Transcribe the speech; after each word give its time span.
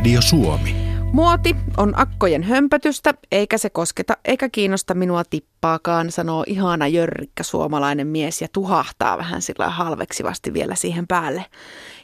Radio 0.00 0.22
Suomi. 0.22 0.76
Muoti 1.12 1.56
on 1.76 1.92
akkojen 1.96 2.42
hömpötystä, 2.42 3.14
eikä 3.32 3.58
se 3.58 3.70
kosketa 3.70 4.16
eikä 4.24 4.48
kiinnosta 4.48 4.94
minua 4.94 5.22
tippaakaan, 5.24 6.10
sanoo 6.10 6.44
ihana 6.46 6.88
jörrikkä 6.88 7.42
suomalainen 7.42 8.06
mies 8.06 8.42
ja 8.42 8.48
tuhahtaa 8.52 9.18
vähän 9.18 9.42
sillä 9.42 9.68
halveksivasti 9.68 10.52
vielä 10.54 10.74
siihen 10.74 11.06
päälle. 11.06 11.44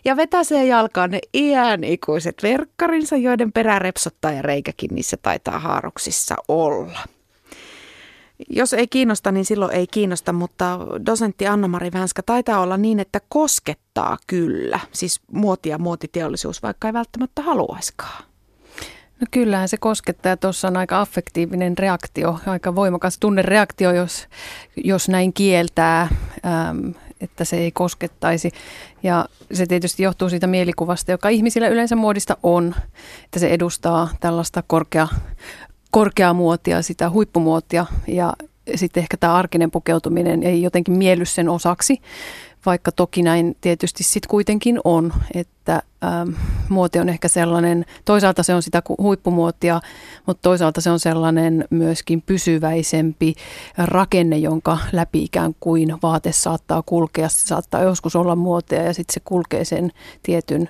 Ja 0.04 0.16
vetäsee 0.16 0.66
jalkaan 0.66 1.10
ne 1.10 1.18
iän 1.34 1.84
ikuiset 1.84 2.42
verkkarinsa, 2.42 3.16
joiden 3.16 3.52
perä 3.52 3.78
repsottaa 3.78 4.32
ja 4.32 4.42
reikäkin 4.42 4.90
niissä 4.94 5.16
taitaa 5.22 5.58
haaruksissa 5.58 6.34
olla. 6.48 6.98
Jos 8.48 8.72
ei 8.72 8.86
kiinnosta, 8.88 9.32
niin 9.32 9.44
silloin 9.44 9.72
ei 9.72 9.86
kiinnosta, 9.86 10.32
mutta 10.32 10.78
dosentti 11.06 11.46
Anna-Mari 11.46 11.92
Vänskä 11.92 12.22
taitaa 12.22 12.60
olla 12.60 12.76
niin, 12.76 13.00
että 13.00 13.20
koskettaa 13.28 14.16
kyllä. 14.26 14.80
Siis 14.92 15.20
muoti 15.32 15.68
ja 15.68 15.78
muotiteollisuus, 15.78 16.62
vaikka 16.62 16.88
ei 16.88 16.92
välttämättä 16.92 17.42
haluaiskaan. 17.42 18.24
No 19.20 19.26
kyllähän 19.30 19.68
se 19.68 19.76
koskettaa 19.76 20.30
ja 20.30 20.36
tuossa 20.36 20.68
on 20.68 20.76
aika 20.76 21.00
affektiivinen 21.00 21.78
reaktio, 21.78 22.38
aika 22.46 22.74
voimakas 22.74 23.18
tunnereaktio, 23.18 23.92
jos, 23.92 24.28
jos 24.84 25.08
näin 25.08 25.32
kieltää, 25.32 26.02
äm, 26.02 26.94
että 27.20 27.44
se 27.44 27.56
ei 27.56 27.72
koskettaisi. 27.72 28.50
Ja 29.02 29.28
se 29.52 29.66
tietysti 29.66 30.02
johtuu 30.02 30.28
siitä 30.28 30.46
mielikuvasta, 30.46 31.10
joka 31.10 31.28
ihmisillä 31.28 31.68
yleensä 31.68 31.96
muodista 31.96 32.36
on, 32.42 32.74
että 33.24 33.38
se 33.38 33.48
edustaa 33.48 34.08
tällaista 34.20 34.62
korkea, 34.66 35.08
korkeaa 35.96 36.34
muotia, 36.34 36.82
sitä 36.82 37.10
huippumuotia 37.10 37.86
ja 38.06 38.32
sitten 38.74 39.00
ehkä 39.00 39.16
tämä 39.16 39.34
arkinen 39.34 39.70
pukeutuminen 39.70 40.42
ei 40.42 40.62
jotenkin 40.62 40.94
mielly 40.94 41.24
sen 41.24 41.48
osaksi 41.48 42.00
vaikka 42.66 42.92
toki 42.92 43.22
näin 43.22 43.56
tietysti 43.60 44.04
sitten 44.04 44.28
kuitenkin 44.28 44.80
on, 44.84 45.12
että 45.34 45.82
ähm, 46.04 46.30
muoti 46.68 46.98
on 46.98 47.08
ehkä 47.08 47.28
sellainen, 47.28 47.84
toisaalta 48.04 48.42
se 48.42 48.54
on 48.54 48.62
sitä 48.62 48.82
huippumuotia, 48.98 49.80
mutta 50.26 50.42
toisaalta 50.42 50.80
se 50.80 50.90
on 50.90 51.00
sellainen 51.00 51.64
myöskin 51.70 52.22
pysyväisempi 52.22 53.34
rakenne, 53.78 54.38
jonka 54.38 54.78
läpi 54.92 55.24
ikään 55.24 55.54
kuin 55.60 55.98
vaate 56.02 56.32
saattaa 56.32 56.82
kulkea. 56.86 57.28
Se 57.28 57.46
saattaa 57.46 57.82
joskus 57.82 58.16
olla 58.16 58.36
muotia 58.36 58.82
ja 58.82 58.94
sitten 58.94 59.14
se 59.14 59.20
kulkee 59.24 59.64
sen 59.64 59.92
tietyn 60.22 60.68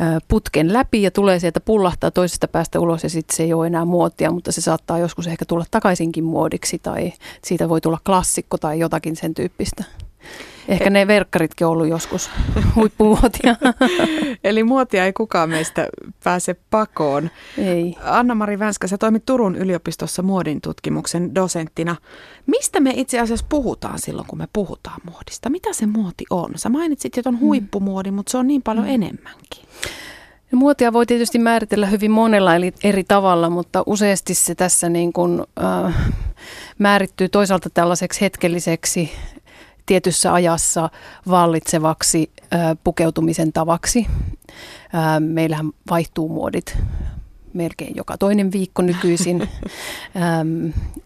äh, 0.00 0.16
putken 0.28 0.72
läpi 0.72 1.02
ja 1.02 1.10
tulee 1.10 1.38
sieltä 1.38 1.60
pullahtaa 1.60 2.10
toisesta 2.10 2.48
päästä 2.48 2.80
ulos 2.80 3.02
ja 3.02 3.10
sitten 3.10 3.36
se 3.36 3.42
ei 3.42 3.52
ole 3.52 3.66
enää 3.66 3.84
muotia, 3.84 4.30
mutta 4.30 4.52
se 4.52 4.60
saattaa 4.60 4.98
joskus 4.98 5.26
ehkä 5.26 5.44
tulla 5.44 5.64
takaisinkin 5.70 6.24
muodiksi 6.24 6.78
tai 6.78 7.12
siitä 7.44 7.68
voi 7.68 7.80
tulla 7.80 7.98
klassikko 8.06 8.58
tai 8.58 8.78
jotakin 8.78 9.16
sen 9.16 9.34
tyyppistä. 9.34 9.84
Ehkä 10.68 10.90
ne 10.90 11.06
verkkaritkin 11.06 11.66
on 11.66 11.72
ollut 11.72 11.88
joskus 11.88 12.30
huippumuotia. 12.76 13.56
Eli 14.44 14.64
muotia 14.64 15.04
ei 15.04 15.12
kukaan 15.12 15.50
meistä 15.50 15.88
pääse 16.24 16.56
pakoon. 16.70 17.30
Ei. 17.58 17.96
Anna-Mari 18.04 18.58
Vänskä, 18.58 18.86
sä 18.86 18.98
toimit 18.98 19.26
Turun 19.26 19.56
yliopistossa 19.56 20.22
muodin 20.22 20.60
tutkimuksen 20.60 21.34
dosenttina. 21.34 21.96
Mistä 22.46 22.80
me 22.80 22.92
itse 22.96 23.20
asiassa 23.20 23.46
puhutaan 23.48 23.98
silloin, 23.98 24.26
kun 24.26 24.38
me 24.38 24.48
puhutaan 24.52 25.00
muodista? 25.10 25.50
Mitä 25.50 25.72
se 25.72 25.86
muoti 25.86 26.24
on? 26.30 26.50
Sä 26.56 26.68
mainitsit, 26.68 27.18
että 27.18 27.28
on 27.28 27.34
mm. 27.34 27.40
huippumuodi, 27.40 28.10
mutta 28.10 28.30
se 28.30 28.38
on 28.38 28.46
niin 28.46 28.62
paljon 28.62 28.86
mm. 28.86 28.92
enemmänkin. 28.92 29.64
No, 30.52 30.58
muotia 30.58 30.92
voi 30.92 31.06
tietysti 31.06 31.38
määritellä 31.38 31.86
hyvin 31.86 32.10
monella 32.10 32.54
eli 32.54 32.72
eri 32.84 33.04
tavalla, 33.04 33.50
mutta 33.50 33.82
useasti 33.86 34.34
se 34.34 34.54
tässä 34.54 34.88
niin 34.88 35.12
kuin, 35.12 35.42
äh, 35.62 35.94
määrittyy 36.78 37.28
toisaalta 37.28 37.70
tällaiseksi 37.70 38.20
hetkelliseksi 38.20 39.10
tietyssä 39.86 40.32
ajassa 40.32 40.90
vallitsevaksi 41.30 42.30
pukeutumisen 42.84 43.52
tavaksi. 43.52 44.06
Meillähän 45.20 45.70
vaihtuu 45.90 46.28
muodit 46.28 46.78
melkein 47.54 47.96
joka 47.96 48.18
toinen 48.18 48.52
viikko 48.52 48.82
nykyisin. 48.82 49.42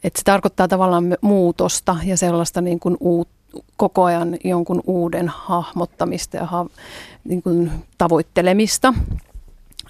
että 0.05 0.19
se 0.19 0.25
tarkoittaa 0.25 0.69
tavallaan 0.69 1.17
muutosta 1.21 1.97
ja 2.05 2.17
sellaista 2.17 2.61
niin 2.61 2.81
kuin 2.81 2.97
uut, 3.01 3.29
koko 3.77 4.05
ajan 4.05 4.37
jonkun 4.45 4.83
uuden 4.87 5.29
hahmottamista 5.29 6.37
ja 6.37 6.47
ha, 6.47 6.67
niin 7.25 7.43
kuin 7.43 7.71
tavoittelemista. 7.99 8.95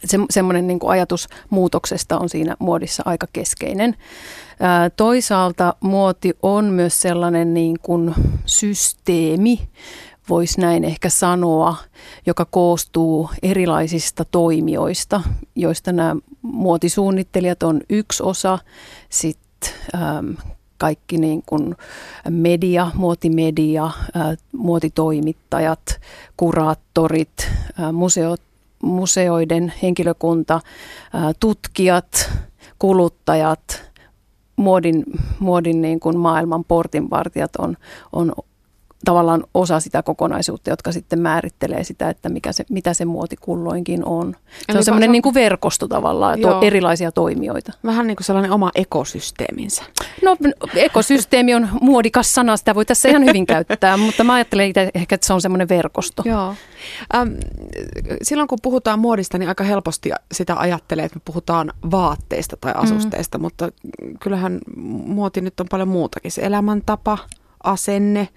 Se, 0.05 0.19
semmoinen 0.31 0.67
niin 0.67 0.79
kuin 0.79 0.91
ajatus 0.91 1.29
muutoksesta 1.51 2.19
on 2.19 2.29
siinä 2.29 2.57
muodissa 2.59 3.03
aika 3.07 3.27
keskeinen. 3.33 3.97
Toisaalta 4.97 5.75
muoti 5.81 6.33
on 6.43 6.65
myös 6.65 7.03
sellainen 7.03 7.55
niin 7.55 7.77
kuin 7.83 8.15
systeemi, 8.47 9.69
voisi 10.29 10.61
näin 10.61 10.85
ehkä 10.85 11.09
sanoa, 11.09 11.77
joka 12.27 12.45
koostuu 12.45 13.31
erilaisista 13.43 14.25
toimijoista, 14.25 15.21
joista 15.55 15.93
nämä 15.93 16.17
muotisuunnittelijat 16.43 17.63
on 17.63 17.81
yksi 17.91 18.23
osa, 18.23 18.59
sitten 19.09 19.73
kaikki 20.79 21.19
niin 21.19 21.43
kuin 21.47 21.77
media, 22.31 22.91
muotimedia, 22.95 23.85
äh, 23.85 24.37
muotitoimittajat, 24.53 26.01
kuraattorit, 26.37 27.49
äh, 27.81 27.93
museot, 27.93 28.43
museoiden 28.83 29.73
henkilökunta, 29.83 30.61
tutkijat, 31.41 32.31
kuluttajat, 32.79 33.91
muodin, 34.57 35.05
muodin 35.39 35.83
niin 35.83 36.01
kuin 36.01 36.19
maailman 36.19 36.65
portinvartijat 36.65 37.57
on, 37.57 37.77
on 38.13 38.33
tavallaan 39.05 39.45
osa 39.55 39.81
sitä 39.81 40.03
kokonaisuutta, 40.03 40.71
jotka 40.71 40.93
sitten 40.93 41.21
määrittelee 41.21 41.85
sitä, 41.85 42.11
että 42.11 42.29
mikä 42.29 42.53
se, 42.53 42.65
mitä 42.71 42.95
se 42.95 43.05
muoti 43.05 43.37
kulloinkin 43.37 44.05
on. 44.05 44.33
Se 44.33 44.65
Eli 44.69 44.79
on 44.79 44.85
semmoinen 44.85 45.13
niin 45.13 45.23
kuin 45.23 45.35
verkosto 45.35 45.89
tavallaan, 45.89 46.41
to, 46.41 46.61
erilaisia 46.61 47.13
toimijoita. 47.13 47.73
Vähän 47.85 48.07
niin 48.07 48.17
kuin 48.17 48.25
sellainen 48.25 48.53
oma 48.53 48.71
ekosysteeminsä. 48.75 49.83
No 50.25 50.37
ekosysteemi 50.75 51.55
on 51.55 51.69
muodikas 51.81 52.35
sana, 52.35 52.57
sitä 52.57 52.75
voi 52.75 52.85
tässä 52.85 53.09
ihan 53.09 53.25
hyvin 53.25 53.47
käyttää, 53.47 53.97
mutta 54.07 54.25
mä 54.25 54.35
ajattelen 54.35 54.69
itse 54.69 54.91
ehkä, 54.95 55.15
että 55.15 55.27
se 55.27 55.33
on 55.33 55.41
semmoinen 55.41 55.69
verkosto. 55.69 56.23
Joo. 56.27 56.55
Ähm, 57.15 57.29
silloin 58.23 58.49
kun 58.49 58.59
puhutaan 58.63 58.99
muodista, 58.99 59.39
niin 59.39 59.49
aika 59.49 59.65
helposti 59.65 60.11
sitä 60.33 60.57
ajattelee, 60.57 61.05
että 61.05 61.17
me 61.17 61.23
puhutaan 61.25 61.73
vaatteista 61.91 62.57
tai 62.57 62.73
asusteista, 62.77 63.39
mm. 63.39 63.43
mutta 63.43 63.69
kyllähän 64.21 64.59
muoti 65.07 65.41
nyt 65.41 65.61
on 65.61 65.67
paljon 65.71 65.89
muutakin. 65.89 66.31
Se 66.31 66.43
elämäntapa, 66.43 67.19
asenne, 67.63 68.29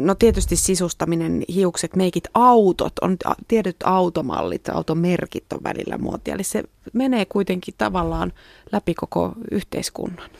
no 0.00 0.14
tietysti 0.14 0.56
sisustaminen, 0.56 1.42
hiukset, 1.54 1.96
meikit, 1.96 2.24
autot, 2.34 2.92
on 3.00 3.16
tietyt 3.48 3.76
automallit, 3.84 4.68
automerkit 4.68 5.52
on 5.52 5.60
välillä 5.64 5.98
muotia, 5.98 6.34
eli 6.34 6.44
se 6.44 6.62
menee 6.92 7.24
kuitenkin 7.24 7.74
tavallaan 7.78 8.32
läpi 8.72 8.94
koko 8.94 9.32
yhteiskunnan. 9.50 10.30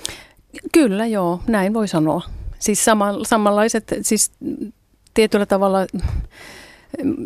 Kyllä 0.72 1.06
joo, 1.06 1.40
näin 1.46 1.74
voi 1.74 1.88
sanoa. 1.88 2.22
Siis 2.58 2.84
sama, 2.84 3.14
samanlaiset, 3.22 3.94
siis 4.02 4.32
tietyllä 5.14 5.46
tavalla 5.46 5.86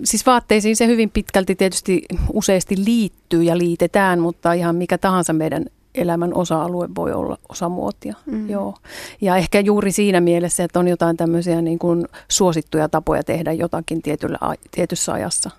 Siis 0.04 0.26
vaatteisiin 0.26 0.76
se 0.76 0.86
hyvin 0.86 1.10
pitkälti 1.10 1.54
tietysti 1.54 2.02
useasti 2.32 2.84
liittyy 2.84 3.42
ja 3.42 3.58
liitetään, 3.58 4.20
mutta 4.20 4.52
ihan 4.52 4.76
mikä 4.76 4.98
tahansa 4.98 5.32
meidän 5.32 5.66
elämän 5.96 6.34
osa-alue 6.34 6.88
voi 6.96 7.12
olla 7.12 7.38
osa 7.48 7.68
muotia. 7.68 8.14
Mm. 8.26 8.50
Joo. 8.50 8.74
Ja 9.20 9.36
ehkä 9.36 9.60
juuri 9.60 9.92
siinä 9.92 10.20
mielessä, 10.20 10.64
että 10.64 10.78
on 10.78 10.88
jotain 10.88 11.16
tämmöisiä 11.16 11.62
niin 11.62 11.78
kuin 11.78 12.06
suosittuja 12.28 12.88
tapoja 12.88 13.22
tehdä 13.22 13.52
jotakin 13.52 14.02
tietyllä, 14.02 14.38
tietyssä 14.70 15.12
ajassa, 15.12 15.50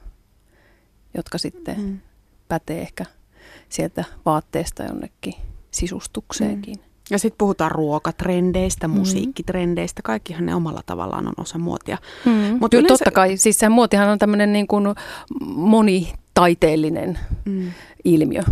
jotka 1.14 1.38
sitten 1.38 1.82
mm. 1.82 2.00
pätee 2.48 2.82
ehkä 2.82 3.06
sieltä 3.70 4.04
vaatteesta 4.26 4.84
jonnekin 4.84 5.34
sisustukseenkin. 5.72 6.76
Mm. 6.76 6.82
Ja 7.10 7.20
sitten 7.20 7.38
puhutaan 7.38 7.72
ruokatrendeistä, 7.72 8.88
mm. 8.88 8.94
musiikkitrendeistä, 8.94 10.02
kaikkihan 10.02 10.46
ne 10.46 10.56
omalla 10.56 10.82
tavallaan 10.86 11.28
on 11.28 11.34
osa 11.38 11.58
muotia. 11.58 11.98
Mm. 12.26 12.58
Mut 12.60 12.74
yleensä... 12.74 12.88
Totta 12.88 13.12
kai, 13.12 13.38
siis 13.38 13.60
se 13.60 13.70
muotihan 13.70 14.10
on 14.10 14.20
tämmöinen 14.20 14.54
niin 14.54 14.68
kuin 14.68 14.86
monitaiteellinen 15.46 17.20
mm. 17.46 17.72
ilmiö. 18.04 18.44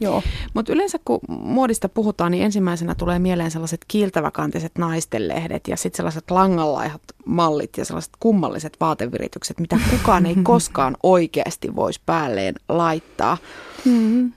Joo. 0.00 0.22
Mutta 0.54 0.72
yleensä 0.72 0.98
kun 1.04 1.20
muodista 1.28 1.88
puhutaan, 1.88 2.32
niin 2.32 2.44
ensimmäisenä 2.44 2.94
tulee 2.94 3.18
mieleen 3.18 3.50
sellaiset 3.50 3.84
kiiltäväkantiset 3.88 4.72
naistenlehdet 4.78 5.68
ja 5.68 5.76
sitten 5.76 5.96
sellaiset 5.96 6.30
langanlaihat 6.30 7.02
mallit 7.26 7.76
ja 7.76 7.84
sellaiset 7.84 8.12
kummalliset 8.20 8.76
vaateviritykset, 8.80 9.60
mitä 9.60 9.78
kukaan 9.90 10.26
ei 10.26 10.34
koskaan 10.42 10.96
oikeasti 11.02 11.76
voisi 11.76 12.00
päälleen 12.06 12.54
laittaa. 12.68 13.36
Mm-hmm. 13.84 14.32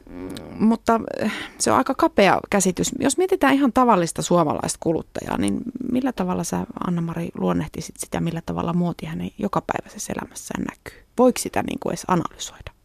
Mutta 0.59 0.99
eh, 1.19 1.31
se 1.57 1.71
on 1.71 1.77
aika 1.77 1.93
kapea 1.95 2.39
käsitys. 2.49 2.91
Jos 2.99 3.17
mietitään 3.17 3.53
ihan 3.53 3.73
tavallista 3.73 4.21
suomalaista 4.21 4.77
kuluttajaa, 4.79 5.37
niin 5.37 5.61
millä 5.91 6.11
tavalla 6.11 6.43
sä, 6.43 6.65
Anna-Mari, 6.87 7.29
luonnehtisit 7.37 7.95
sitä, 7.97 8.19
millä 8.19 8.41
tavalla 8.45 8.73
muoti 8.73 9.05
hänen 9.05 9.31
jokapäiväisessä 9.37 10.13
elämässään 10.13 10.63
näkyy? 10.63 11.03
Voiko 11.17 11.39
sitä 11.39 11.63
niin 11.63 11.79
kuin 11.79 11.91
edes 11.91 12.05
analysoida? 12.07 12.76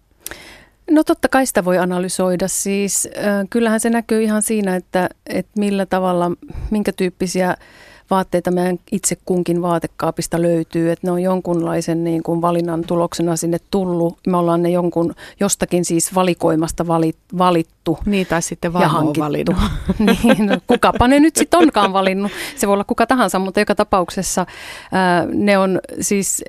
No 0.90 1.05
totta 1.05 1.29
kai 1.29 1.46
sitä 1.46 1.64
voi 1.64 1.79
analysoida. 1.79 2.49
Siis 2.49 3.08
äh, 3.17 3.46
kyllähän 3.50 3.81
se 3.81 3.90
näkyy 3.90 4.23
ihan 4.23 4.43
siinä, 4.43 4.76
että, 4.76 5.08
että 5.26 5.52
millä 5.61 5.87
tavalla, 5.87 6.31
minkä 6.70 6.93
tyyppisiä 6.93 7.56
vaatteita 8.11 8.50
meidän 8.50 8.79
itse 8.93 9.17
kunkin 9.25 9.62
vaatekaapista 9.62 10.43
löytyy, 10.43 10.90
että 10.90 11.06
ne 11.06 11.11
on 11.11 11.23
jonkunlaisen 11.23 12.05
niin 12.05 12.23
kuin 12.23 12.40
valinnan 12.40 12.84
tuloksena 12.87 13.37
sinne 13.37 13.58
tullut. 13.70 14.19
Me 14.26 14.37
ollaan 14.37 14.62
ne 14.62 14.70
jonkun, 14.70 15.14
jostakin 15.40 15.84
siis 15.84 16.14
valikoimasta 16.14 16.87
valit, 16.87 17.17
valittu. 17.38 17.99
Niin, 18.06 18.26
tai 18.26 18.43
sitten 18.43 18.73
vaan 18.73 18.96
on 18.96 19.14
valinnut. 19.19 19.56
niin, 19.99 20.46
no, 20.46 20.58
kukapa 20.67 21.08
ne 21.08 21.20
nyt 21.20 21.37
sitten 21.37 21.61
onkaan 21.61 21.93
valinnut. 21.93 22.32
Se 22.56 22.67
voi 22.67 22.73
olla 22.75 22.84
kuka 22.84 23.06
tahansa, 23.06 23.38
mutta 23.38 23.61
joka 23.61 23.75
tapauksessa 23.75 24.46
ää, 24.93 25.26
ne 25.32 25.58
on 25.58 25.81
siis, 26.00 26.44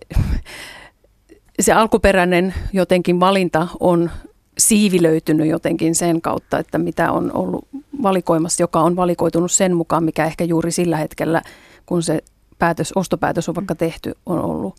se 1.60 1.74
alkuperäinen 1.74 2.54
jotenkin 2.74 3.20
valinta 3.20 3.68
on 3.80 4.12
siivilöitynyt 4.58 5.48
jotenkin 5.48 5.96
sen 5.96 6.22
kautta, 6.22 6.60
että 6.60 6.78
mitä 6.78 7.12
on 7.12 7.32
ollut 7.34 7.68
valikoimassa, 8.04 8.64
joka 8.64 8.80
on 8.80 8.96
valikoitunut 8.96 9.52
sen 9.52 9.76
mukaan, 9.76 10.04
mikä 10.04 10.26
ehkä 10.26 10.44
juuri 10.44 10.72
sillä 10.72 10.98
hetkellä, 10.98 11.42
kun 11.86 12.04
se 12.04 12.24
päätös, 12.60 12.94
ostopäätös 12.96 13.50
on 13.50 13.56
vaikka 13.56 13.76
tehty, 13.76 14.16
on 14.26 14.46
ollut 14.46 14.76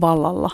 vallalla. 0.00 0.50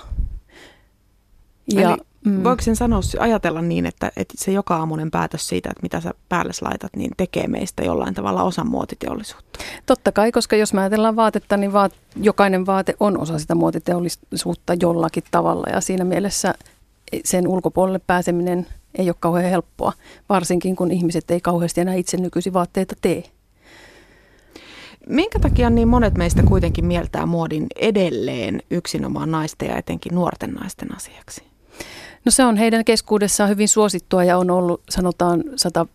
Ja, 1.73 1.91
Eli 1.91 1.99
mm. 2.25 2.45
voiko 2.45 2.63
sen 2.63 2.77
sanoa, 2.77 3.01
ajatella 3.19 3.63
niin, 3.63 3.87
että, 3.87 4.13
että 4.17 4.35
se 4.37 4.53
joka 4.53 4.77
aamunen 4.77 5.11
päätös 5.11 5.49
siitä, 5.49 5.71
että 5.71 5.83
mitä 5.83 6.01
sä 6.01 6.15
päälle 6.29 6.53
laitat, 6.61 6.97
niin 6.97 7.11
tekee 7.17 7.49
meistä 7.49 7.85
jollain 7.85 8.15
tavalla 8.15 8.43
osa 8.43 8.65
muotiteollisuutta? 8.65 9.59
Totta 9.87 10.13
kai, 10.13 10.33
koska 10.33 10.57
jos 10.57 10.73
me 10.73 10.81
ajatellaan 10.81 11.17
vaatetta, 11.17 11.57
niin 11.57 11.73
vaat, 11.73 11.93
jokainen 12.17 12.67
vaate 12.67 12.95
on 13.01 13.19
osa 13.19 13.39
sitä 13.39 13.55
muotiteollisuutta 13.55 14.75
jollakin 14.81 15.25
tavalla 15.31 15.67
ja 15.73 15.81
siinä 15.81 16.05
mielessä 16.05 16.55
sen 17.25 17.49
ulkopuolelle 17.49 18.01
pääseminen 18.07 18.67
ei 18.95 19.09
ole 19.09 19.17
kauhean 19.21 19.51
helppoa, 19.51 19.93
varsinkin 20.29 20.77
kun 20.77 20.91
ihmiset 20.91 21.31
ei 21.31 21.41
kauheasti 21.41 21.81
enää 21.81 21.95
itse 21.95 22.17
nykyisin 22.17 22.53
vaatteita 22.53 22.95
tee. 23.03 23.25
Minkä 25.09 25.39
takia 25.39 25.71
niin 25.71 25.89
monet 25.89 26.15
meistä 26.15 26.43
kuitenkin 26.43 26.87
mieltää 26.87 27.27
muodin 27.27 27.67
edelleen 27.77 28.63
yksinomaan 28.71 29.31
naisten 29.31 29.69
ja 29.69 29.77
etenkin 29.77 30.15
nuorten 30.15 30.51
naisten 30.51 30.97
asiaksi? 30.97 31.52
No 32.25 32.31
se 32.31 32.45
on 32.45 32.57
heidän 32.57 32.85
keskuudessaan 32.85 33.51
hyvin 33.51 33.69
suosittua 33.69 34.25
ja 34.25 34.39
on 34.39 34.51
ollut 34.51 34.83
sanotaan 34.91 35.45
100, 35.57 35.87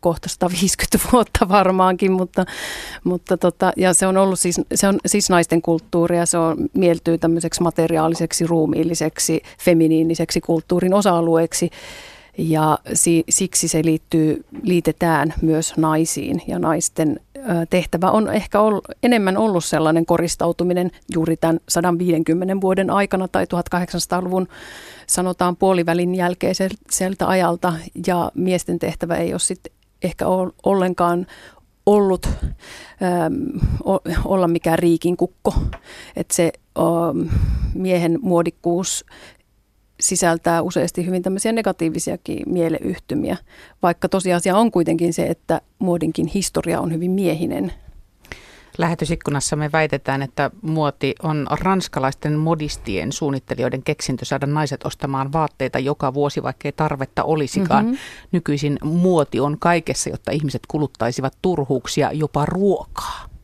kohta 0.00 0.28
150 0.28 0.98
vuotta 1.12 1.48
varmaankin, 1.48 2.12
mutta, 2.12 2.44
mutta 3.04 3.36
tota, 3.36 3.72
ja 3.76 3.94
se 3.94 4.06
on 4.06 4.16
ollut 4.16 4.38
siis, 4.38 4.60
se 4.74 4.88
on 4.88 4.98
siis 5.06 5.30
naisten 5.30 5.62
kulttuuria, 5.62 6.26
se 6.26 6.38
on 6.38 6.56
mieltyy 6.72 7.18
tämmöiseksi 7.18 7.62
materiaaliseksi, 7.62 8.46
ruumiilliseksi, 8.46 9.42
feminiiniseksi 9.58 10.40
kulttuurin 10.40 10.94
osa-alueeksi. 10.94 11.70
Ja 12.38 12.78
si, 12.94 13.24
siksi 13.28 13.68
se 13.68 13.84
liittyy, 13.84 14.44
liitetään 14.62 15.34
myös 15.42 15.76
naisiin. 15.76 16.42
Ja 16.46 16.58
naisten 16.58 17.20
tehtävä 17.70 18.10
on 18.10 18.34
ehkä 18.34 18.60
ollut, 18.60 18.84
enemmän 19.02 19.36
ollut 19.36 19.64
sellainen 19.64 20.06
koristautuminen 20.06 20.90
juuri 21.14 21.36
tämän 21.36 21.60
150 21.68 22.60
vuoden 22.60 22.90
aikana 22.90 23.28
tai 23.28 23.44
1800-luvun 23.44 24.48
sanotaan 25.08 25.56
puolivälin 25.56 26.14
jälkeiseltä 26.14 27.28
ajalta 27.28 27.72
ja 28.06 28.32
miesten 28.34 28.78
tehtävä 28.78 29.16
ei 29.16 29.32
ole 29.32 29.38
sitten 29.38 29.72
ehkä 30.02 30.24
ollenkaan 30.64 31.26
ollut 31.86 32.26
ähm, 32.26 33.34
olla 34.24 34.48
mikään 34.48 34.78
riikin 34.78 35.16
kukko. 35.16 35.54
Että 36.16 36.34
se 36.34 36.52
ähm, 36.78 37.34
miehen 37.74 38.18
muodikkuus 38.22 39.04
sisältää 40.00 40.62
useasti 40.62 41.06
hyvin 41.06 41.22
tämmöisiä 41.22 41.52
negatiivisiakin 41.52 42.42
mieleyhtymiä, 42.46 43.36
vaikka 43.82 44.08
tosiasia 44.08 44.56
on 44.56 44.70
kuitenkin 44.70 45.12
se, 45.12 45.26
että 45.26 45.60
muodinkin 45.78 46.26
historia 46.26 46.80
on 46.80 46.92
hyvin 46.92 47.10
miehinen. 47.10 47.72
Lähetysikkunassa 48.78 49.56
me 49.56 49.72
väitetään, 49.72 50.22
että 50.22 50.50
muoti 50.62 51.14
on 51.22 51.46
ranskalaisten 51.50 52.38
modistien 52.38 53.12
suunnittelijoiden 53.12 53.82
keksintö 53.82 54.24
saada 54.24 54.46
naiset 54.46 54.86
ostamaan 54.86 55.32
vaatteita 55.32 55.78
joka 55.78 56.14
vuosi, 56.14 56.42
vaikkei 56.42 56.72
tarvetta 56.72 57.24
olisikaan. 57.24 57.84
Mm-hmm. 57.84 57.98
Nykyisin 58.32 58.78
muoti 58.84 59.40
on 59.40 59.56
kaikessa, 59.58 60.10
jotta 60.10 60.30
ihmiset 60.30 60.62
kuluttaisivat 60.68 61.36
turhuuksia, 61.42 62.12
jopa 62.12 62.46
ruokaa. 62.46 63.35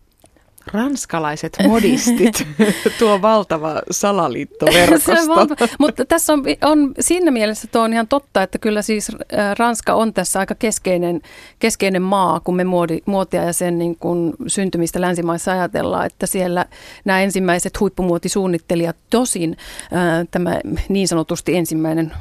Ranskalaiset 0.67 1.57
modistit, 1.69 2.47
tuo 2.99 3.23
valtava 3.23 3.83
salaliittoverkosto. 3.91 5.13
valta, 5.29 5.69
mutta 5.79 6.05
tässä 6.05 6.33
on, 6.33 6.43
on, 6.65 6.95
siinä 7.01 7.31
mielessä 7.31 7.69
tuo 7.73 7.83
on 7.83 7.93
ihan 7.93 8.09
totta, 8.09 8.43
että 8.43 8.59
kyllä 8.59 8.83
siis 8.83 9.11
äh, 9.11 9.19
Ranska 9.59 9.95
on 9.95 10.15
tässä 10.15 10.39
aika 10.39 10.55
keskeinen, 10.55 11.21
keskeinen 11.59 12.03
maa, 12.03 12.41
kun 12.41 12.57
me 12.57 12.65
muodi, 12.65 12.99
muotia 13.07 13.45
ja 13.45 13.53
sen 13.53 13.79
niin 13.79 13.97
kuin 13.97 14.35
syntymistä 14.47 15.01
länsimaissa 15.01 15.53
ajatellaan, 15.53 16.07
että 16.07 16.27
siellä 16.27 16.67
nämä 17.05 17.21
ensimmäiset 17.21 17.81
huippumuotisuunnittelijat, 17.81 18.97
tosin 19.11 19.57
äh, 19.83 20.29
tämä 20.31 20.61
niin 20.89 21.09
sanotusti 21.09 21.57
ensimmäinen, 21.57 22.13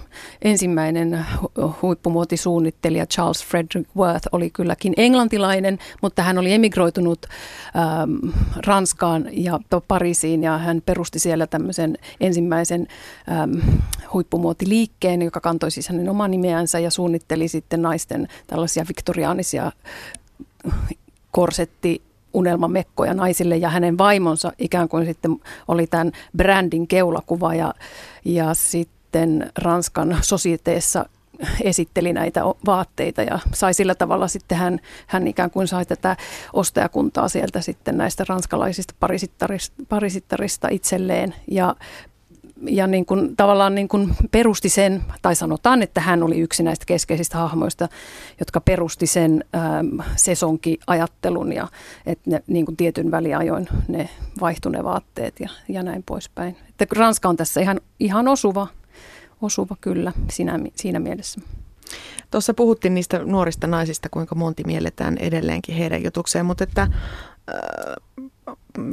ensimmäinen 0.41 1.25
huippumuotisuunnittelija 1.81 3.05
Charles 3.05 3.45
Frederick 3.45 3.89
Worth 3.97 4.27
oli 4.31 4.49
kylläkin 4.49 4.93
englantilainen, 4.97 5.79
mutta 6.01 6.23
hän 6.23 6.37
oli 6.37 6.53
emigroitunut 6.53 7.25
ähm, 7.75 8.30
Ranskaan 8.65 9.29
ja 9.31 9.59
Pariisiin 9.87 10.43
ja 10.43 10.57
hän 10.57 10.81
perusti 10.85 11.19
siellä 11.19 11.47
tämmöisen 11.47 11.97
ensimmäisen 12.19 12.87
äm, 13.43 13.61
huippumuotiliikkeen, 14.13 15.21
joka 15.21 15.39
kantoi 15.39 15.71
siis 15.71 15.89
hänen 15.89 16.09
oman 16.09 16.31
nimeänsä 16.31 16.79
ja 16.79 16.91
suunnitteli 16.91 17.47
sitten 17.47 17.81
naisten 17.81 18.27
tällaisia 18.47 18.85
viktoriaanisia 18.87 19.71
korsetti 21.31 22.01
unelmamekkoja 22.33 23.13
naisille 23.13 23.57
ja 23.57 23.69
hänen 23.69 23.97
vaimonsa 23.97 24.51
ikään 24.57 24.89
kuin 24.89 25.05
sitten 25.05 25.37
oli 25.67 25.87
tämän 25.87 26.11
brändin 26.37 26.87
keulakuva. 26.87 27.55
Ja, 27.55 27.73
ja 28.25 28.53
sitten 28.53 29.51
Ranskan 29.57 30.17
sosieteessa 30.21 31.05
esitteli 31.63 32.13
näitä 32.13 32.41
vaatteita 32.65 33.21
ja 33.21 33.39
sai 33.53 33.73
sillä 33.73 33.95
tavalla 33.95 34.27
sitten 34.27 34.57
hän, 34.57 34.79
hän 35.07 35.27
ikään 35.27 35.51
kuin 35.51 35.67
sai 35.67 35.85
tätä 35.85 36.17
ostajakuntaa 36.53 37.29
sieltä 37.29 37.61
sitten 37.61 37.97
näistä 37.97 38.25
ranskalaisista 38.29 38.93
parisittarista, 38.99 39.83
parisittarista 39.89 40.67
itselleen 40.71 41.35
ja 41.51 41.75
ja 42.65 42.87
niin 42.87 43.05
kuin, 43.05 43.35
tavallaan 43.35 43.75
niin 43.75 43.87
kuin 43.87 44.15
perusti 44.31 44.69
sen, 44.69 45.03
tai 45.21 45.35
sanotaan, 45.35 45.81
että 45.81 46.01
hän 46.01 46.23
oli 46.23 46.39
yksi 46.39 46.63
näistä 46.63 46.85
keskeisistä 46.85 47.37
hahmoista, 47.37 47.89
jotka 48.39 48.61
perusti 48.61 49.07
sen 49.07 49.43
ähm, 49.55 49.99
sesonkiajattelun 50.15 51.53
ja 51.53 51.67
että 52.05 52.29
ne 52.29 52.43
niin 52.47 52.65
kuin 52.65 52.77
tietyn 52.77 53.11
väliajoin 53.11 53.67
ne 53.87 54.09
vaihtui 54.41 54.71
ne 54.71 54.83
vaatteet 54.83 55.39
ja, 55.39 55.49
ja 55.67 55.83
näin 55.83 56.03
poispäin. 56.03 56.57
Että 56.69 56.85
Ranska 56.95 57.29
on 57.29 57.37
tässä 57.37 57.61
ihan, 57.61 57.81
ihan 57.99 58.27
osuva 58.27 58.67
osuva 59.41 59.75
kyllä 59.81 60.13
siinä, 60.31 60.59
siinä 60.75 60.99
mielessä. 60.99 61.41
Tuossa 62.31 62.53
puhuttiin 62.53 62.93
niistä 62.93 63.19
nuorista 63.25 63.67
naisista, 63.67 64.09
kuinka 64.09 64.35
monti 64.35 64.63
mielletään 64.63 65.17
edelleenkin 65.17 65.75
heidän 65.75 66.03
jutukseen, 66.03 66.45
mutta 66.45 66.63
että 66.63 66.81
äh, 66.81 66.89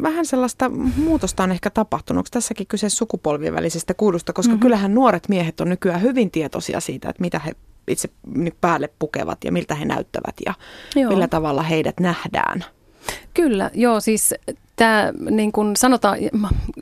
vähän 0.03 0.27
sellaista 0.27 0.69
muutosta 0.97 1.43
on 1.43 1.53
ehkä 1.53 1.71
tapahtunut. 1.71 2.19
Onko 2.19 2.29
tässäkin 2.33 2.67
kyse 2.67 2.89
sukupolvien 2.89 3.55
välisestä 3.55 3.95
kuulusta, 3.95 4.33
koska 4.33 4.53
mm-hmm. 4.53 4.61
kyllähän 4.61 4.95
nuoret 4.95 5.29
miehet 5.29 5.61
on 5.61 5.69
nykyään 5.69 6.03
hyvin 6.03 6.31
tietoisia 6.31 6.81
siitä, 6.81 7.09
että 7.11 7.21
mitä 7.23 7.39
he 7.39 7.53
itse 7.89 8.09
päälle 8.61 8.91
pukevat 8.99 9.45
ja 9.45 9.53
miltä 9.53 9.75
he 9.75 9.85
näyttävät 9.85 10.35
ja 10.47 10.55
Joo. 10.97 11.11
millä 11.11 11.29
tavalla 11.29 11.63
heidät 11.63 12.01
nähdään. 12.01 12.65
Kyllä, 13.35 13.71
joo, 13.75 14.01
siis 14.01 14.35
tämä 14.77 15.13
niin 15.31 15.53
kuin 15.53 15.77
sanotaan, 15.77 16.19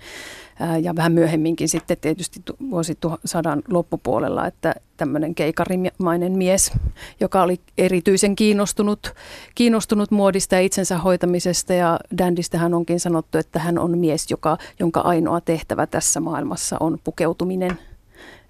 ja 0.81 0.95
vähän 0.95 1.11
myöhemminkin 1.11 1.69
sitten 1.69 1.97
tietysti 2.01 2.39
vuosituhannen 2.69 3.63
loppupuolella, 3.69 4.47
että 4.47 4.75
tämmöinen 4.97 5.35
keikarimainen 5.35 6.31
mies, 6.37 6.71
joka 7.19 7.41
oli 7.41 7.59
erityisen 7.77 8.35
kiinnostunut, 8.35 9.13
kiinnostunut 9.55 10.11
muodista 10.11 10.55
ja 10.55 10.61
itsensä 10.61 10.97
hoitamisesta 10.97 11.73
ja 11.73 11.99
Dandistä 12.17 12.57
hän 12.57 12.73
onkin 12.73 12.99
sanottu, 12.99 13.37
että 13.37 13.59
hän 13.59 13.79
on 13.79 13.97
mies, 13.97 14.31
joka, 14.31 14.57
jonka 14.79 14.99
ainoa 14.99 15.41
tehtävä 15.41 15.87
tässä 15.87 16.19
maailmassa 16.19 16.77
on 16.79 16.97
pukeutuminen. 17.03 17.79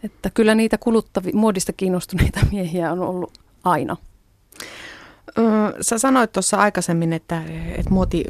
Että 0.04 0.30
kyllä 0.34 0.56
niitä 0.56 0.78
kuluttavi, 0.78 1.32
muodista 1.34 1.74
kiinnostuneita 1.74 2.40
miehiä 2.52 2.92
on 2.92 3.00
ollut 3.00 3.34
aina. 3.64 3.98
Sä 5.82 5.98
sanoit 5.98 6.32
tuossa 6.32 6.58
aikaisemmin, 6.58 7.14
että, 7.14 7.44
että 7.78 7.92
muoti 7.92 8.24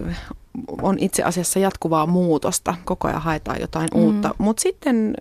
on 0.81 0.99
itse 0.99 1.23
asiassa 1.23 1.59
jatkuvaa 1.59 2.05
muutosta. 2.05 2.75
Koko 2.85 3.07
ajan 3.07 3.21
haetaan 3.21 3.61
jotain 3.61 3.89
mm. 3.93 4.01
uutta. 4.01 4.35
Mutta 4.37 4.61
sitten 4.61 5.13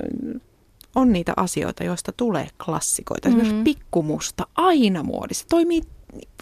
on 0.95 1.13
niitä 1.13 1.33
asioita, 1.37 1.85
joista 1.85 2.13
tulee 2.13 2.49
klassikoita. 2.65 3.29
Esimerkiksi 3.29 3.55
mm. 3.55 3.65
pikkumusta 3.65 4.47
aina 4.55 5.03
muodissa. 5.03 5.47
Toimii 5.49 5.83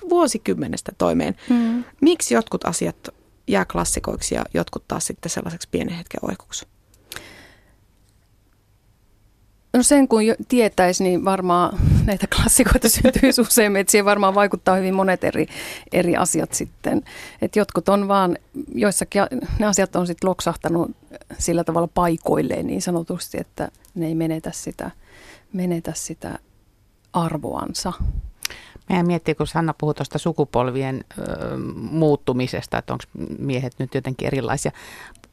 vuosikymmenestä 0.08 0.92
toimeen. 0.98 1.36
Mm. 1.50 1.84
Miksi 2.00 2.34
jotkut 2.34 2.66
asiat 2.66 3.08
jää 3.48 3.64
klassikoiksi 3.64 4.34
ja 4.34 4.44
jotkut 4.54 4.88
taas 4.88 5.06
sitten 5.06 5.30
sellaiseksi 5.30 5.68
pienen 5.70 5.94
hetken 5.94 6.20
oikuksi? 6.22 6.66
No 9.76 9.82
sen 9.82 10.08
kun 10.08 10.22
tietäisi, 10.48 11.02
niin 11.02 11.24
varmaan 11.24 11.78
näitä 12.04 12.26
klassikoita 12.36 12.88
syntyisi 12.88 13.40
useammin, 13.48 13.80
että 13.80 13.90
siihen 13.90 14.04
varmaan 14.04 14.34
vaikuttaa 14.34 14.76
hyvin 14.76 14.94
monet 14.94 15.24
eri, 15.24 15.46
eri 15.92 16.16
asiat 16.16 16.52
sitten. 16.52 17.02
Että 17.42 17.58
jotkut 17.58 17.88
on 17.88 18.08
vaan, 18.08 18.38
joissakin 18.74 19.22
ne 19.58 19.66
asiat 19.66 19.96
on 19.96 20.06
sitten 20.06 20.30
loksahtanut 20.30 20.90
sillä 21.38 21.64
tavalla 21.64 21.88
paikoilleen 21.94 22.66
niin 22.66 22.82
sanotusti, 22.82 23.38
että 23.40 23.68
ne 23.94 24.06
ei 24.06 24.14
menetä 24.14 24.50
sitä, 24.54 24.90
menetä 25.52 25.92
sitä 25.94 26.38
arvoansa. 27.12 27.92
Meidän 28.88 29.06
miettii, 29.06 29.34
kun 29.34 29.46
Sanna 29.46 29.74
puhui 29.78 29.94
tuosta 29.94 30.18
sukupolvien 30.18 31.04
ö, 31.18 31.22
muuttumisesta, 31.74 32.78
että 32.78 32.92
onko 32.92 33.04
miehet 33.38 33.72
nyt 33.78 33.94
jotenkin 33.94 34.26
erilaisia. 34.26 34.72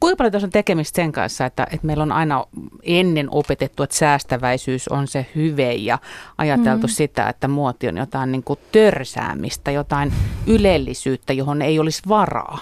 Kuinka 0.00 0.16
paljon 0.16 0.32
tässä 0.32 0.46
on 0.46 0.50
tekemistä 0.50 0.96
sen 0.96 1.12
kanssa, 1.12 1.46
että, 1.46 1.66
että 1.70 1.86
meillä 1.86 2.02
on 2.02 2.12
aina 2.12 2.44
ennen 2.82 3.28
opetettu, 3.30 3.82
että 3.82 3.96
säästäväisyys 3.96 4.88
on 4.88 5.08
se 5.08 5.26
hyve 5.34 5.72
ja 5.72 5.98
ajateltu 6.38 6.86
mm. 6.86 6.90
sitä, 6.90 7.28
että 7.28 7.48
muoti 7.48 7.88
on 7.88 7.96
jotain 7.96 8.32
niin 8.32 8.42
kuin 8.42 8.58
törsäämistä, 8.72 9.70
jotain 9.70 10.12
ylellisyyttä, 10.46 11.32
johon 11.32 11.62
ei 11.62 11.78
olisi 11.78 12.02
varaa? 12.08 12.58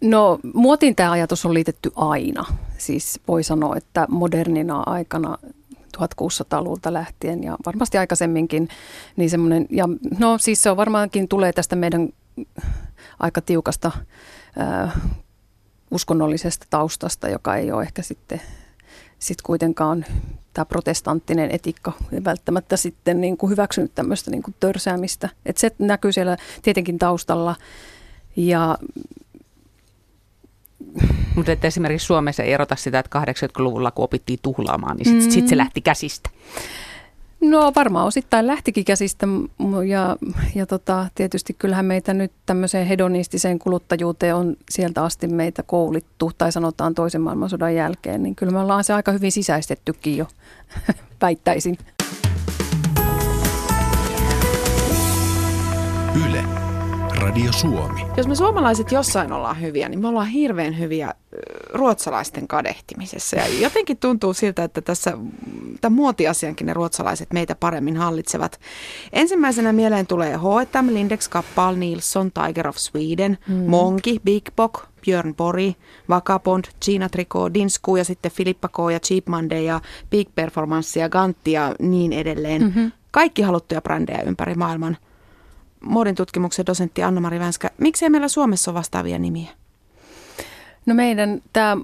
No 0.00 0.38
muotiin 0.54 0.96
tämä 0.96 1.10
ajatus 1.10 1.46
on 1.46 1.54
liitetty 1.54 1.92
aina. 1.96 2.44
Siis 2.78 3.20
voi 3.28 3.42
sanoa, 3.42 3.76
että 3.76 4.06
modernina 4.08 4.82
aikana 4.86 5.38
1600-luvulta 5.98 6.92
lähtien 6.92 7.44
ja 7.44 7.56
varmasti 7.66 7.98
aikaisemminkin. 7.98 8.68
Niin 9.16 9.30
semmoinen, 9.30 9.66
ja 9.70 9.88
no 10.18 10.38
siis 10.38 10.62
se 10.62 10.70
on 10.70 10.76
varmaankin 10.76 11.28
tulee 11.28 11.52
tästä 11.52 11.76
meidän 11.76 12.08
aika 13.18 13.40
tiukasta 13.40 13.90
äh, 14.60 14.94
uskonnollisesta 15.90 16.66
taustasta, 16.70 17.28
joka 17.28 17.56
ei 17.56 17.72
ole 17.72 17.82
ehkä 17.82 18.02
sitten 18.02 18.40
sit 19.18 19.42
kuitenkaan 19.42 20.04
tämä 20.54 20.64
protestanttinen 20.64 21.50
etiikka 21.50 21.92
ei 22.12 22.24
välttämättä 22.24 22.76
sitten 22.76 23.20
niin 23.20 23.36
kuin 23.36 23.50
hyväksynyt 23.50 23.92
tämmöistä 23.94 24.30
niin 24.30 24.42
kuin 24.42 24.54
törsäämistä. 24.60 25.28
Et 25.46 25.56
se 25.56 25.70
näkyy 25.78 26.12
siellä 26.12 26.36
tietenkin 26.62 26.98
taustalla 26.98 27.56
ja 28.36 28.78
mutta 31.36 31.52
että 31.52 31.66
esimerkiksi 31.66 32.06
Suomessa 32.06 32.42
ei 32.42 32.52
erota 32.52 32.76
sitä, 32.76 32.98
että 32.98 33.18
80-luvulla 33.20 33.90
kun 33.90 34.04
opittiin 34.04 34.38
tuhlaamaan, 34.42 34.96
niin 34.96 35.04
sitten 35.04 35.26
mm. 35.26 35.30
sit 35.30 35.48
se 35.48 35.56
lähti 35.56 35.80
käsistä. 35.80 36.30
No 37.40 37.72
varmaan 37.76 38.06
osittain 38.06 38.46
lähtikin 38.46 38.84
käsistä 38.84 39.26
ja, 39.88 40.16
ja 40.54 40.66
tota, 40.66 41.06
tietysti 41.14 41.54
kyllähän 41.58 41.84
meitä 41.84 42.14
nyt 42.14 42.32
tämmöiseen 42.46 42.86
hedonistiseen 42.86 43.58
kuluttajuuteen 43.58 44.34
on 44.34 44.56
sieltä 44.70 45.04
asti 45.04 45.28
meitä 45.28 45.62
koulittu 45.62 46.30
tai 46.38 46.52
sanotaan 46.52 46.94
toisen 46.94 47.20
maailmansodan 47.20 47.74
jälkeen, 47.74 48.22
niin 48.22 48.36
kyllä 48.36 48.52
me 48.52 48.58
ollaan 48.58 48.84
se 48.84 48.92
aika 48.92 49.12
hyvin 49.12 49.32
sisäistettykin 49.32 50.16
jo, 50.16 50.26
väittäisin. 51.22 51.78
Radio 57.22 57.52
Suomi. 57.52 58.06
Jos 58.16 58.26
me 58.26 58.34
suomalaiset 58.34 58.92
jossain 58.92 59.32
ollaan 59.32 59.60
hyviä, 59.60 59.88
niin 59.88 60.00
me 60.00 60.08
ollaan 60.08 60.26
hirveän 60.26 60.78
hyviä 60.78 61.14
ruotsalaisten 61.74 62.48
kadehtimisessa. 62.48 63.36
Ja 63.36 63.44
jotenkin 63.60 63.96
tuntuu 63.98 64.34
siltä, 64.34 64.64
että 64.64 64.80
tässä 64.80 65.18
tämän 65.80 65.96
muotiasiankin 65.96 66.66
ne 66.66 66.74
ruotsalaiset 66.74 67.32
meitä 67.32 67.54
paremmin 67.54 67.96
hallitsevat. 67.96 68.60
Ensimmäisenä 69.12 69.72
mieleen 69.72 70.06
tulee 70.06 70.36
H&M, 70.36 70.94
Lindex, 70.94 71.28
Kappal, 71.28 71.76
Nilsson, 71.76 72.30
Tiger 72.32 72.68
of 72.68 72.76
Sweden, 72.76 73.38
mm. 73.48 73.54
Monki, 73.54 74.20
Big 74.24 74.44
Bock, 74.56 74.84
Björn 75.04 75.34
Bori, 75.34 75.76
Vakabond, 76.08 76.64
Gina 76.84 77.08
Tricot, 77.08 77.54
Dinsku 77.54 77.96
ja 77.96 78.04
sitten 78.04 78.32
Filippa 78.32 78.68
K. 78.68 78.76
ja 78.92 79.00
Cheap 79.00 79.26
Monday 79.26 79.62
ja 79.62 79.80
Big 80.10 80.28
Performance 80.34 81.00
ja 81.00 81.08
Gantti 81.08 81.52
ja 81.52 81.74
niin 81.78 82.12
edelleen. 82.12 82.62
Mm-hmm. 82.62 82.92
Kaikki 83.10 83.42
haluttuja 83.42 83.82
brändejä 83.82 84.22
ympäri 84.22 84.54
maailman– 84.54 84.96
muodin 85.82 86.14
tutkimuksen 86.14 86.66
dosentti 86.66 87.02
Anna-Mari 87.02 87.40
Vänskä. 87.40 87.70
Miksi 87.78 88.04
ei 88.04 88.10
meillä 88.10 88.28
Suomessa 88.28 88.70
ole 88.70 88.78
vastaavia 88.78 89.18
nimiä? 89.18 89.50
No 90.86 90.94
meidän 90.94 91.42
tämä 91.52 91.76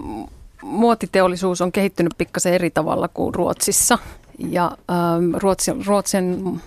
muotiteollisuus 0.62 1.60
on 1.60 1.72
kehittynyt 1.72 2.14
pikkasen 2.18 2.54
eri 2.54 2.70
tavalla 2.70 3.08
kuin 3.08 3.34
Ruotsissa. 3.34 3.98
Ja 4.38 4.64
ähm, 4.90 5.34
Ruotsin, 5.34 5.86
Ruotsin, 5.86 6.60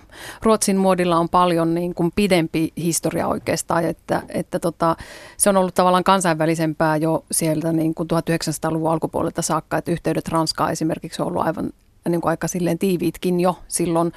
Ruotsin 0.44 0.78
muodilla 0.78 1.18
on 1.18 1.30
paljon 1.30 1.74
niin 1.74 1.96
kuin 1.96 2.12
pidempi 2.16 2.74
historia 2.78 3.28
oikeastaan, 3.28 3.86
että, 3.86 4.22
että 4.30 4.60
tota, 4.60 4.96
se 5.38 5.50
on 5.50 5.58
ollut 5.58 5.76
tavallaan 5.76 6.04
kansainvälisempää 6.04 6.98
jo 6.98 7.26
sieltä 7.32 7.74
niin 7.74 7.96
kuin 7.96 8.10
1900-luvun 8.14 8.92
alkupuolelta 8.92 9.42
saakka, 9.42 9.78
että 9.78 9.92
yhteydet 9.92 10.28
Ranskaan 10.28 10.72
esimerkiksi 10.72 11.22
on 11.22 11.28
ollut 11.28 11.46
aivan 11.46 11.70
niin 12.10 12.22
kuin 12.22 12.30
aika 12.30 12.48
silleen 12.48 12.80
tiiviitkin 12.80 13.40
jo 13.40 13.60
silloin 13.68 14.12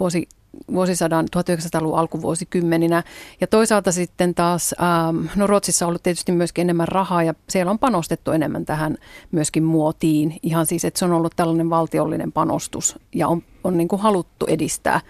vuosi 0.00 0.28
vuosisadan 0.72 1.26
1900-luvun 1.36 1.98
alkuvuosikymmeninä. 1.98 3.02
Ja 3.40 3.46
toisaalta 3.46 3.92
sitten 3.92 4.34
taas, 4.34 4.74
ähm, 4.82 5.26
no 5.36 5.46
Ruotsissa 5.46 5.84
on 5.84 5.88
ollut 5.88 6.02
tietysti 6.02 6.32
myöskin 6.32 6.62
enemmän 6.62 6.88
rahaa 6.88 7.22
ja 7.22 7.34
siellä 7.48 7.70
on 7.70 7.78
panostettu 7.78 8.30
enemmän 8.30 8.64
tähän 8.64 8.96
myöskin 9.32 9.64
muotiin. 9.64 10.38
Ihan 10.42 10.66
siis, 10.66 10.84
että 10.84 10.98
se 10.98 11.04
on 11.04 11.12
ollut 11.12 11.32
tällainen 11.36 11.70
valtiollinen 11.70 12.32
panostus 12.32 12.98
ja 13.14 13.28
on, 13.28 13.42
on 13.64 13.76
niin 13.76 13.88
kuin 13.88 14.02
haluttu 14.02 14.46
edistää 14.46 15.00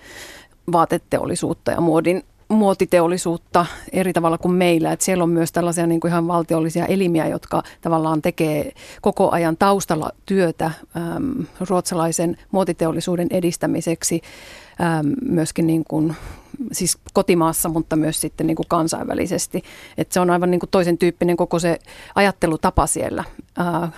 vaateteollisuutta 0.72 1.70
ja 1.70 1.80
muodin 1.80 2.22
muotiteollisuutta 2.50 3.66
eri 3.92 4.12
tavalla 4.12 4.38
kuin 4.38 4.54
meillä. 4.54 4.92
Että 4.92 5.04
siellä 5.04 5.24
on 5.24 5.30
myös 5.30 5.52
tällaisia 5.52 5.86
niin 5.86 6.00
kuin 6.00 6.10
ihan 6.10 6.28
valtiollisia 6.28 6.86
elimiä, 6.86 7.26
jotka 7.26 7.62
tavallaan 7.80 8.22
tekee 8.22 8.72
koko 9.00 9.30
ajan 9.30 9.56
taustalla 9.56 10.10
työtä 10.26 10.70
äm, 10.96 11.46
ruotsalaisen 11.68 12.36
muotiteollisuuden 12.50 13.26
edistämiseksi 13.30 14.22
äm, 14.24 14.69
myöskin 15.22 15.66
niin 15.66 15.84
kuin, 15.88 16.16
siis 16.72 16.98
kotimaassa, 17.12 17.68
mutta 17.68 17.96
myös 17.96 18.20
sitten 18.20 18.46
niin 18.46 18.56
kuin 18.56 18.68
kansainvälisesti. 18.68 19.62
Että 19.98 20.14
se 20.14 20.20
on 20.20 20.30
aivan 20.30 20.50
niin 20.50 20.60
kuin 20.60 20.70
toisen 20.70 20.98
tyyppinen 20.98 21.36
koko 21.36 21.58
se 21.58 21.78
ajattelutapa 22.14 22.86
siellä. 22.86 23.24
Äh, 23.60 23.92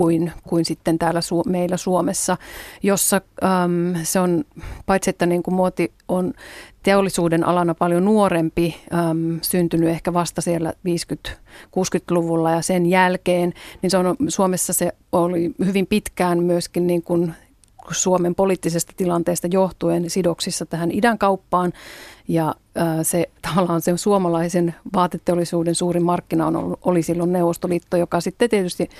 kuin, 0.00 0.32
kuin 0.48 0.64
sitten 0.64 0.98
täällä 0.98 1.20
Su- 1.20 1.50
meillä 1.50 1.76
Suomessa, 1.76 2.36
jossa 2.82 3.20
äm, 3.44 3.94
se 4.02 4.20
on, 4.20 4.44
paitsi 4.86 5.10
että 5.10 5.26
niin 5.26 5.42
kuin 5.42 5.54
muoti 5.54 5.92
on 6.08 6.32
teollisuuden 6.82 7.44
alana 7.44 7.74
paljon 7.74 8.04
nuorempi, 8.04 8.76
äm, 8.94 9.38
syntynyt 9.42 9.88
ehkä 9.88 10.12
vasta 10.12 10.40
siellä 10.40 10.72
50-60-luvulla 10.88 12.50
ja 12.50 12.62
sen 12.62 12.86
jälkeen, 12.86 13.54
niin 13.82 13.90
se 13.90 13.98
on, 13.98 14.16
Suomessa 14.28 14.72
se 14.72 14.92
oli 15.12 15.54
hyvin 15.64 15.86
pitkään 15.86 16.42
myöskin 16.42 16.86
niin 16.86 17.02
kuin 17.02 17.34
Suomen 17.90 18.34
poliittisesta 18.34 18.92
tilanteesta 18.96 19.46
johtuen 19.50 20.10
sidoksissa 20.10 20.66
tähän 20.66 20.90
idän 20.92 21.18
kauppaan. 21.18 21.72
Ja 22.28 22.54
se 23.02 23.30
tavallaan 23.42 23.82
se 23.82 23.96
suomalaisen 23.96 24.74
vaateteollisuuden 24.94 25.74
suurin 25.74 26.04
markkina 26.04 26.46
on 26.46 26.56
ollut, 26.56 26.78
oli 26.84 27.02
silloin 27.02 27.32
Neuvostoliitto, 27.32 27.96
joka 27.96 28.20
sitten 28.20 28.50
tietysti 28.50 28.90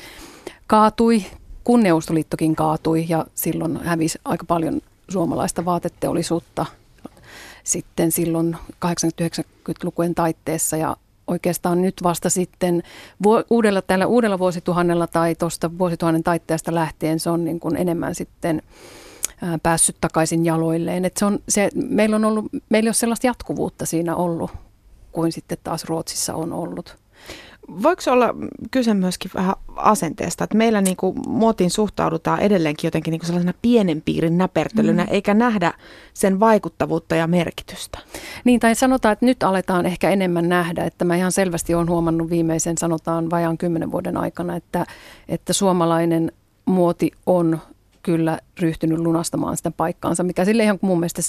kaatui, 0.66 1.24
kun 1.64 1.82
Neuvostoliittokin 1.82 2.56
kaatui 2.56 3.06
ja 3.08 3.26
silloin 3.34 3.76
hävisi 3.84 4.18
aika 4.24 4.44
paljon 4.44 4.80
suomalaista 5.08 5.64
vaateteollisuutta 5.64 6.66
sitten 7.64 8.12
silloin 8.12 8.56
80-90-lukujen 8.86 10.14
taitteessa 10.14 10.76
ja 10.76 10.96
oikeastaan 11.30 11.82
nyt 11.82 11.94
vasta 12.02 12.30
sitten 12.30 12.82
uudella, 13.50 13.82
tällä 13.82 14.06
uudella 14.06 14.38
vuosituhannella 14.38 15.06
tai 15.06 15.34
tuosta 15.34 15.78
vuosituhannen 15.78 16.22
taitteesta 16.22 16.74
lähtien 16.74 17.20
se 17.20 17.30
on 17.30 17.44
niin 17.44 17.60
kuin 17.60 17.76
enemmän 17.76 18.14
sitten 18.14 18.62
päässyt 19.62 19.96
takaisin 20.00 20.44
jaloilleen. 20.44 21.04
Et 21.04 21.16
se 21.16 21.24
on, 21.24 21.38
se, 21.48 21.68
meillä, 21.74 22.16
on 22.16 22.24
ollut, 22.24 22.44
meillä 22.68 22.86
ei 22.86 22.88
ole 22.88 22.94
sellaista 22.94 23.26
jatkuvuutta 23.26 23.86
siinä 23.86 24.16
ollut 24.16 24.50
kuin 25.12 25.32
sitten 25.32 25.58
taas 25.64 25.84
Ruotsissa 25.84 26.34
on 26.34 26.52
ollut. 26.52 26.96
Voiko 27.82 28.02
olla 28.10 28.34
kyse 28.70 28.94
myöskin 28.94 29.30
vähän 29.34 29.54
asenteesta, 29.76 30.44
että 30.44 30.56
meillä 30.56 30.80
niin 30.80 30.96
kuin 30.96 31.16
muotiin 31.28 31.70
suhtaudutaan 31.70 32.40
edelleenkin 32.40 32.88
jotenkin 32.88 33.12
niin 33.12 33.20
kuin 33.20 33.26
sellaisena 33.26 33.54
pienen 33.62 34.02
piirin 34.02 34.38
näpertelynä, 34.38 35.04
mm. 35.04 35.08
eikä 35.10 35.34
nähdä 35.34 35.72
sen 36.14 36.40
vaikuttavuutta 36.40 37.14
ja 37.14 37.26
merkitystä? 37.26 37.98
Niin, 38.44 38.60
tai 38.60 38.74
sanotaan, 38.74 39.12
että 39.12 39.26
nyt 39.26 39.42
aletaan 39.42 39.86
ehkä 39.86 40.10
enemmän 40.10 40.48
nähdä, 40.48 40.84
että 40.84 41.04
mä 41.04 41.16
ihan 41.16 41.32
selvästi 41.32 41.74
olen 41.74 41.88
huomannut 41.88 42.30
viimeisen 42.30 42.78
sanotaan 42.78 43.30
vajaan 43.30 43.58
kymmenen 43.58 43.92
vuoden 43.92 44.16
aikana, 44.16 44.56
että, 44.56 44.86
että 45.28 45.52
suomalainen 45.52 46.32
muoti 46.64 47.10
on 47.26 47.58
kyllä 48.02 48.38
ryhtynyt 48.60 48.98
lunastamaan 48.98 49.56
sitä 49.56 49.70
paikkaansa, 49.70 50.22
mikä 50.22 50.44
sille 50.44 50.62
ihan 50.62 50.78
mun 50.80 51.00
mielestä 51.00 51.22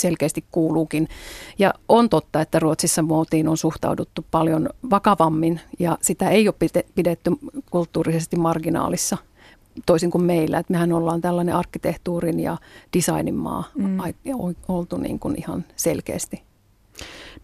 selkeästi 0.00 0.44
kuuluukin. 0.52 1.08
Ja 1.58 1.74
on 1.88 2.08
totta, 2.08 2.40
että 2.40 2.58
Ruotsissa 2.58 3.02
muotiin 3.02 3.48
on 3.48 3.56
suhtauduttu 3.56 4.24
paljon 4.30 4.68
vakavammin 4.90 5.60
ja 5.78 5.98
sitä 6.02 6.30
ei 6.30 6.48
ole 6.48 6.70
pidetty 6.94 7.30
kulttuurisesti 7.70 8.36
marginaalissa 8.36 9.16
toisin 9.86 10.10
kuin 10.10 10.24
meillä. 10.24 10.58
Että 10.58 10.72
mehän 10.72 10.92
ollaan 10.92 11.20
tällainen 11.20 11.54
arkkitehtuurin 11.54 12.40
ja 12.40 12.56
designin 12.96 13.34
maa 13.34 13.64
mm. 13.74 13.98
oltu 14.68 14.96
niin 14.96 15.18
kuin 15.18 15.34
ihan 15.38 15.64
selkeästi. 15.76 16.42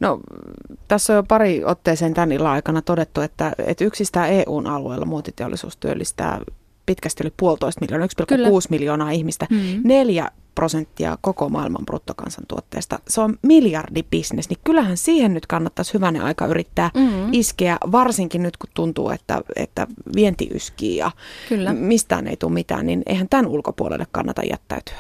No 0.01 0.21
tässä 0.89 1.13
on 1.13 1.17
jo 1.17 1.23
pari 1.23 1.65
otteeseen 1.65 2.15
tämän 2.15 2.33
illan 2.33 2.53
aikana 2.53 2.83
todettu, 2.83 3.21
että, 3.21 3.53
että 3.67 3.85
yksistään 3.85 4.31
EUn 4.31 4.67
alueella 4.67 5.07
muotiteollisuus 5.07 5.77
työllistää 5.77 6.41
pitkästi 6.87 7.25
yli 7.25 7.33
puolitoista 7.37 7.81
miljoonaa, 7.81 8.07
1,6 8.07 8.67
miljoonaa 8.71 9.11
ihmistä. 9.11 9.47
Mm. 9.51 9.81
Neljä 9.85 10.31
prosenttia 10.55 11.19
koko 11.21 11.49
maailman 11.49 11.87
bruttokansantuotteesta. 11.87 12.99
Se 13.09 13.21
on 13.21 13.39
miljardibisnes, 13.43 14.49
niin 14.49 14.59
kyllähän 14.65 14.97
siihen 14.97 15.35
nyt 15.35 15.47
kannattaisi 15.47 15.95
hyvänä 15.95 16.25
aika 16.25 16.47
yrittää 16.47 16.91
mm-hmm. 16.95 17.29
iskeä, 17.33 17.77
varsinkin 17.93 18.43
nyt 18.43 18.57
kun 18.57 18.71
tuntuu, 18.75 19.11
että, 19.11 19.41
että 19.57 19.87
vienti 20.15 20.49
yskii 20.55 20.97
ja 20.97 21.11
Kyllä. 21.49 21.73
mistään 21.73 22.27
ei 22.27 22.37
tule 22.37 22.53
mitään, 22.53 22.87
niin 22.87 23.03
eihän 23.07 23.29
tämän 23.29 23.47
ulkopuolelle 23.47 24.07
kannata 24.13 24.43
jättäytyä. 24.51 24.97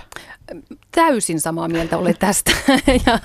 Täysin 0.93 1.41
samaa 1.41 1.69
mieltä 1.69 1.99
olen 1.99 2.17
tästä 2.19 2.51
ja 3.07 3.19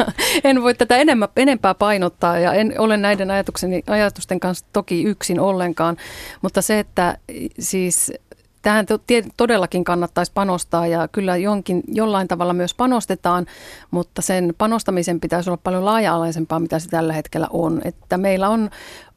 en 0.43 0.63
voi 0.63 0.75
tätä 0.75 0.97
enemmän, 0.97 1.29
enempää 1.35 1.73
painottaa 1.73 2.39
ja 2.39 2.53
en 2.53 2.73
ole 2.77 2.97
näiden 2.97 3.31
ajatusten 3.87 4.39
kanssa 4.39 4.65
toki 4.73 5.03
yksin 5.03 5.39
ollenkaan, 5.39 5.97
mutta 6.41 6.61
se, 6.61 6.79
että 6.79 7.17
siis 7.59 8.11
tähän 8.67 8.85
todellakin 9.37 9.83
kannattaisi 9.83 10.31
panostaa 10.35 10.87
ja 10.87 11.07
kyllä 11.07 11.37
jonkin, 11.37 11.83
jollain 11.87 12.27
tavalla 12.27 12.53
myös 12.53 12.73
panostetaan, 12.73 13.45
mutta 13.91 14.21
sen 14.21 14.53
panostamisen 14.57 15.19
pitäisi 15.19 15.49
olla 15.49 15.59
paljon 15.63 15.85
laaja-alaisempaa, 15.85 16.59
mitä 16.59 16.79
se 16.79 16.89
tällä 16.89 17.13
hetkellä 17.13 17.47
on. 17.51 17.81
Että 17.85 18.17
meillä 18.17 18.49
on 18.49 18.69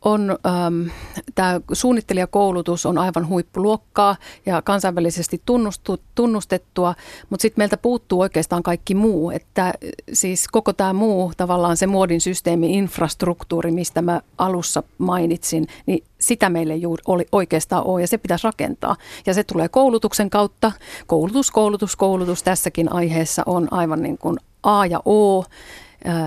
on 0.04 0.38
ähm, 0.47 0.88
tämä 1.35 1.61
suunnittelijakoulutus 1.73 2.87
on 2.87 2.99
aivan 2.99 3.28
huippuluokkaa 3.28 4.16
ja 4.47 4.62
kansainvälisesti 4.62 5.42
tunnustu, 5.47 5.99
tunnustettua, 6.14 6.95
mutta 7.30 7.42
sitten 7.42 7.61
meiltä 7.61 7.76
puuttuu 7.76 8.21
oikeastaan 8.21 8.62
kaikki 8.62 8.95
muu, 8.95 9.30
että 9.30 9.75
siis 10.12 10.49
koko 10.49 10.73
tämä 10.73 10.92
muu 10.92 11.33
tavallaan 11.37 11.76
se 11.76 11.87
muodin 11.87 12.21
systeemi, 12.21 12.78
infrastruktuuri, 12.78 13.71
mistä 13.71 14.02
mä 14.02 14.21
alussa 14.38 14.83
mainitsin, 14.99 15.66
niin 15.87 16.04
sitä 16.21 16.50
meille 16.50 16.73
ei 16.73 16.83
oli 17.07 17.26
oikeastaan 17.33 17.87
ole 17.87 18.00
ja 18.00 18.07
se 18.07 18.19
pitäisi 18.19 18.45
rakentaa. 18.45 18.97
Ja 19.26 19.35
se 19.35 19.45
tulee 19.45 19.69
koulutuksen 19.69 20.30
kautta. 20.30 20.73
Koulutus, 21.07 21.50
koulutus, 21.50 21.97
koulutus 21.97 22.42
tässäkin 22.42 22.92
aiheessa 22.92 23.42
on 23.47 23.73
aivan 23.73 24.02
niin 24.02 24.19
kuin 24.19 24.38
A 24.62 24.87
ja 24.87 25.02
O. 25.09 25.45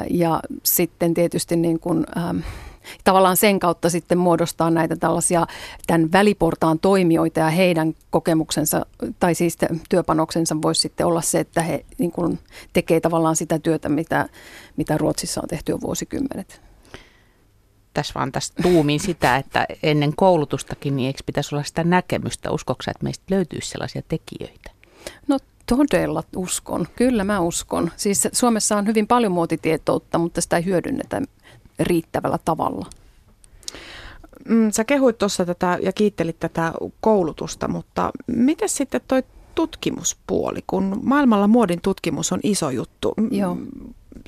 Ja 0.09 0.39
sitten 0.63 1.13
tietysti 1.13 1.55
niin 1.55 1.79
kuin, 1.79 2.05
ähm, 2.17 2.39
tavallaan 3.03 3.37
sen 3.37 3.59
kautta 3.59 3.89
sitten 3.89 4.17
muodostaa 4.17 4.69
näitä 4.69 4.95
tällaisia 4.95 5.47
tämän 5.87 6.11
väliportaan 6.11 6.79
toimijoita 6.79 7.39
ja 7.39 7.49
heidän 7.49 7.93
kokemuksensa 8.09 8.85
tai 9.19 9.35
siis 9.35 9.57
työpanoksensa 9.89 10.61
voisi 10.61 10.81
sitten 10.81 11.05
olla 11.05 11.21
se, 11.21 11.39
että 11.39 11.61
he 11.61 11.85
niin 11.97 12.11
kuin 12.11 12.39
tekee 12.73 12.99
tavallaan 12.99 13.35
sitä 13.35 13.59
työtä, 13.59 13.89
mitä, 13.89 14.29
mitä 14.77 14.97
Ruotsissa 14.97 15.41
on 15.41 15.47
tehty 15.47 15.71
jo 15.71 15.81
vuosikymmenet 15.81 16.61
tässä 17.93 18.13
vaan 18.15 18.31
tästä 18.31 18.63
tuumin 18.63 18.99
sitä, 18.99 19.35
että 19.35 19.65
ennen 19.83 20.15
koulutustakin 20.15 20.95
niin 20.95 21.07
eikö 21.07 21.19
pitäisi 21.25 21.55
olla 21.55 21.63
sitä 21.63 21.83
näkemystä? 21.83 22.51
Uskoksa, 22.51 22.91
että 22.91 23.03
meistä 23.03 23.23
löytyisi 23.29 23.69
sellaisia 23.69 24.01
tekijöitä? 24.07 24.71
No 25.27 25.39
todella 25.65 26.23
uskon. 26.35 26.87
Kyllä 26.95 27.23
mä 27.23 27.39
uskon. 27.39 27.91
Siis 27.95 28.27
Suomessa 28.31 28.77
on 28.77 28.87
hyvin 28.87 29.07
paljon 29.07 29.31
muotitietoutta, 29.31 30.17
mutta 30.17 30.41
sitä 30.41 30.57
ei 30.57 30.65
hyödynnetä 30.65 31.21
riittävällä 31.79 32.39
tavalla? 32.45 32.85
Mm, 34.49 34.71
sä 34.71 34.83
kehuit 34.83 35.17
tuossa 35.17 35.45
tätä 35.45 35.77
ja 35.81 35.93
kiittelit 35.93 36.39
tätä 36.39 36.73
koulutusta, 37.01 37.67
mutta 37.67 38.11
miten 38.27 38.69
sitten 38.69 39.01
toi 39.07 39.23
tutkimuspuoli, 39.55 40.63
kun 40.67 40.99
maailmalla 41.03 41.47
muodin 41.47 41.81
tutkimus 41.81 42.31
on 42.31 42.39
iso 42.43 42.69
juttu. 42.69 43.13
Joo. 43.31 43.57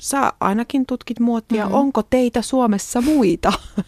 Sä 0.00 0.32
ainakin 0.40 0.86
tutkit 0.86 1.20
muotia. 1.20 1.64
Mm-hmm. 1.64 1.78
Onko 1.78 2.02
teitä 2.02 2.42
Suomessa 2.42 3.00
muita? 3.00 3.52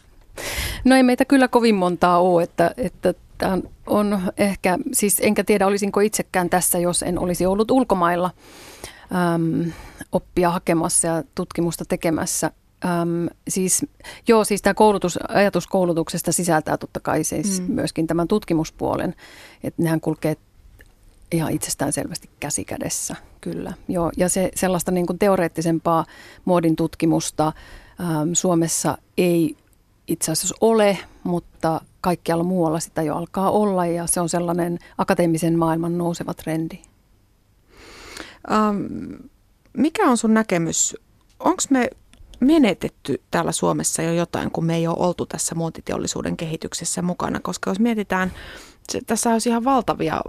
No 0.84 0.96
ei 0.96 1.02
meitä 1.02 1.24
kyllä 1.24 1.48
kovin 1.48 1.74
montaa 1.74 2.18
ole, 2.18 2.42
että, 2.42 2.74
että 2.76 3.14
on 3.86 4.20
ehkä, 4.36 4.78
siis 4.92 5.20
enkä 5.20 5.44
tiedä 5.44 5.66
olisinko 5.66 6.00
itsekään 6.00 6.50
tässä, 6.50 6.78
jos 6.78 7.02
en 7.02 7.18
olisi 7.18 7.46
ollut 7.46 7.70
ulkomailla 7.70 8.30
äm, 9.34 9.72
oppia 10.12 10.50
hakemassa 10.50 11.06
ja 11.06 11.22
tutkimusta 11.34 11.84
tekemässä. 11.88 12.50
Öm, 12.84 13.28
siis, 13.48 13.86
joo, 14.28 14.44
siis 14.44 14.62
tämä 14.62 14.74
koulutus, 14.74 15.18
ajatus 15.28 15.66
koulutuksesta 15.66 16.32
sisältää 16.32 16.76
totta 16.76 17.00
kai 17.00 17.24
siis 17.24 17.60
mm. 17.60 17.74
myöskin 17.74 18.06
tämän 18.06 18.28
tutkimuspuolen, 18.28 19.14
että 19.64 19.82
nehän 19.82 20.00
kulkee 20.00 20.36
ihan 21.32 21.52
itsestään 21.52 21.92
selvästi 21.92 22.30
käsi 22.40 22.64
kädessä, 22.64 23.16
kyllä. 23.40 23.72
Joo, 23.88 24.10
ja 24.16 24.28
se 24.28 24.50
sellaista 24.54 24.90
niin 24.90 25.06
kuin 25.06 25.18
teoreettisempaa 25.18 26.04
muodin 26.44 26.76
tutkimusta 26.76 27.46
äm, 28.00 28.34
Suomessa 28.34 28.98
ei 29.18 29.56
itse 30.06 30.32
asiassa 30.32 30.56
ole, 30.60 30.98
mutta 31.24 31.80
kaikkialla 32.00 32.44
muualla 32.44 32.80
sitä 32.80 33.02
jo 33.02 33.16
alkaa 33.16 33.50
olla 33.50 33.86
ja 33.86 34.06
se 34.06 34.20
on 34.20 34.28
sellainen 34.28 34.78
akateemisen 34.98 35.58
maailman 35.58 35.98
nouseva 35.98 36.34
trendi. 36.34 36.78
Um, 38.50 39.28
mikä 39.72 40.10
on 40.10 40.16
sun 40.16 40.34
näkemys? 40.34 40.96
Onko 41.40 41.62
me 41.70 41.90
menetetty 42.40 43.22
täällä 43.30 43.52
Suomessa 43.52 44.02
jo 44.02 44.12
jotain, 44.12 44.50
kun 44.50 44.64
me 44.64 44.76
ei 44.76 44.86
ole 44.86 44.96
oltu 44.98 45.26
tässä 45.26 45.54
muotiteollisuuden 45.54 46.36
kehityksessä 46.36 47.02
mukana, 47.02 47.40
koska 47.40 47.70
jos 47.70 47.80
mietitään, 47.80 48.32
se, 48.92 49.00
tässä 49.06 49.30
olisi 49.30 49.48
ihan 49.48 49.64
valtavia 49.64 50.20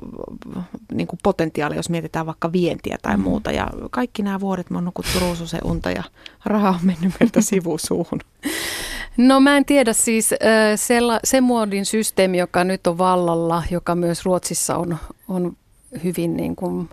niin 0.94 1.08
kuin 1.08 1.20
potentiaalia, 1.24 1.80
jos 1.80 1.90
mietitään 1.90 2.26
vaikka 2.26 2.52
vientiä 2.52 2.98
tai 3.02 3.18
mm. 3.18 3.24
muuta. 3.24 3.52
Ja 3.52 3.68
kaikki 3.92 4.24
nämä 4.24 4.40
vuodet 4.40 4.70
me 4.70 4.78
on 4.78 4.86
nukuttu 4.86 5.20
ruususen 5.20 5.62
unta 5.64 5.92
ja 5.92 6.04
raha 6.46 6.70
on 6.70 6.80
mennyt 6.84 7.14
meiltä 7.20 7.42
sivusuuhun. 7.52 8.20
No 9.18 9.40
mä 9.40 9.58
en 9.58 9.66
tiedä 9.66 9.94
siis 9.94 10.30
se, 10.76 11.00
se 11.24 11.42
muodin 11.42 11.86
systeemi, 11.86 12.38
joka 12.38 12.64
nyt 12.64 12.88
on 12.88 12.98
vallalla, 12.98 13.64
joka 13.72 13.96
myös 13.96 14.26
Ruotsissa 14.26 14.78
on, 14.78 14.98
on 15.28 15.58
hyvin 16.04 16.38
niin 16.38 16.56
kuin 16.56 16.90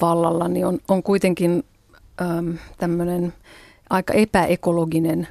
vallalla, 0.00 0.48
niin 0.48 0.66
on, 0.66 0.78
on 0.88 1.02
kuitenkin 1.02 1.64
tämmöinen 2.78 3.32
aika 3.90 4.12
epäekologinen 4.12 5.28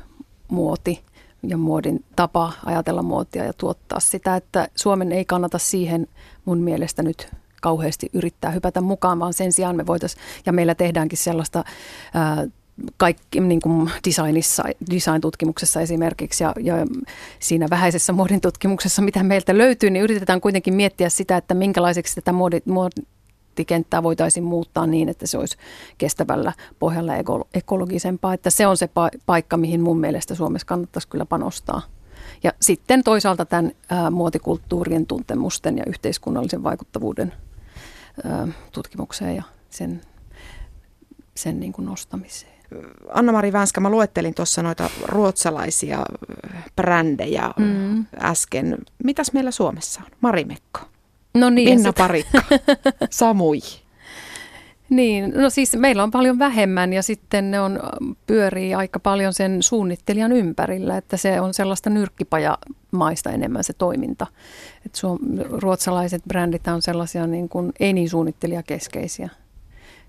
muoti 0.47 1.03
ja 1.47 1.57
muodin 1.57 2.05
tapa 2.15 2.53
ajatella 2.65 3.01
muotia 3.03 3.43
ja 3.43 3.53
tuottaa 3.53 3.99
sitä, 3.99 4.35
että 4.35 4.67
Suomen 4.75 5.11
ei 5.11 5.25
kannata 5.25 5.57
siihen 5.57 6.07
mun 6.45 6.57
mielestä 6.57 7.03
nyt 7.03 7.27
kauheasti 7.61 8.09
yrittää 8.13 8.51
hypätä 8.51 8.81
mukaan, 8.81 9.19
vaan 9.19 9.33
sen 9.33 9.51
sijaan 9.51 9.75
me 9.75 9.87
voitaisiin, 9.87 10.23
ja 10.45 10.53
meillä 10.53 10.75
tehdäänkin 10.75 11.17
sellaista 11.17 11.63
ää, 12.13 12.47
kaikki 12.97 13.39
niin 13.39 13.61
kuin 13.61 13.91
designissa, 14.07 14.63
design-tutkimuksessa 14.91 15.81
esimerkiksi 15.81 16.43
ja, 16.43 16.53
ja 16.59 16.75
siinä 17.39 17.67
vähäisessä 17.69 18.13
muodin 18.13 18.41
tutkimuksessa, 18.41 19.01
mitä 19.01 19.23
meiltä 19.23 19.57
löytyy, 19.57 19.89
niin 19.89 20.03
yritetään 20.03 20.41
kuitenkin 20.41 20.73
miettiä 20.73 21.09
sitä, 21.09 21.37
että 21.37 21.53
minkälaiseksi 21.53 22.15
tätä 22.15 22.31
muodi, 22.31 22.59
ammattikenttää 23.53 24.03
voitaisiin 24.03 24.43
muuttaa 24.43 24.87
niin, 24.87 25.09
että 25.09 25.27
se 25.27 25.37
olisi 25.37 25.57
kestävällä 25.97 26.53
pohjalla 26.79 27.13
ekologisempaa. 27.53 28.33
Että 28.33 28.49
se 28.49 28.67
on 28.67 28.77
se 28.77 28.89
paikka, 29.25 29.57
mihin 29.57 29.81
mun 29.81 29.99
mielestä 29.99 30.35
Suomessa 30.35 30.67
kannattaisi 30.67 31.07
kyllä 31.07 31.25
panostaa. 31.25 31.81
Ja 32.43 32.51
sitten 32.61 33.03
toisaalta 33.03 33.45
tämän 33.45 33.71
ää, 33.89 34.11
muotikulttuurien 34.11 35.05
tuntemusten 35.05 35.77
ja 35.77 35.83
yhteiskunnallisen 35.87 36.63
vaikuttavuuden 36.63 37.33
ää, 38.23 38.47
tutkimukseen 38.71 39.35
ja 39.35 39.43
sen, 39.69 40.01
sen 41.35 41.59
niin 41.59 41.73
kuin 41.73 41.85
nostamiseen. 41.85 42.53
Anna-Mari 43.13 43.53
Vänskä, 43.53 43.81
mä 43.81 43.89
luettelin 43.89 44.33
tuossa 44.33 44.63
noita 44.63 44.89
ruotsalaisia 45.05 46.05
brändejä 46.75 47.53
mm. 47.59 48.05
äsken. 48.19 48.77
Mitäs 49.03 49.33
meillä 49.33 49.51
Suomessa 49.51 50.01
on? 50.05 50.11
Marimekko. 50.21 50.79
No 51.33 51.49
niin, 51.49 51.69
Minna 51.69 51.93
Parikka, 51.93 52.41
Samui. 53.09 53.59
Niin, 54.89 55.33
no 55.35 55.49
siis 55.49 55.75
meillä 55.75 56.03
on 56.03 56.11
paljon 56.11 56.39
vähemmän 56.39 56.93
ja 56.93 57.03
sitten 57.03 57.51
ne 57.51 57.59
on, 57.59 57.79
pyörii 58.27 58.73
aika 58.73 58.99
paljon 58.99 59.33
sen 59.33 59.63
suunnittelijan 59.63 60.31
ympärillä, 60.31 60.97
että 60.97 61.17
se 61.17 61.41
on 61.41 61.53
sellaista 61.53 61.89
nyrkkipajamaista 61.89 63.31
enemmän 63.31 63.63
se 63.63 63.73
toiminta. 63.73 64.27
Et 64.85 64.95
suom, 64.95 65.19
ruotsalaiset 65.49 66.23
brändit 66.27 66.67
on 66.67 66.81
sellaisia 66.81 67.27
niin 67.27 67.49
kuin, 67.49 67.71
ei 67.79 67.93
niin 67.93 68.09
suunnittelijakeskeisiä 68.09 69.29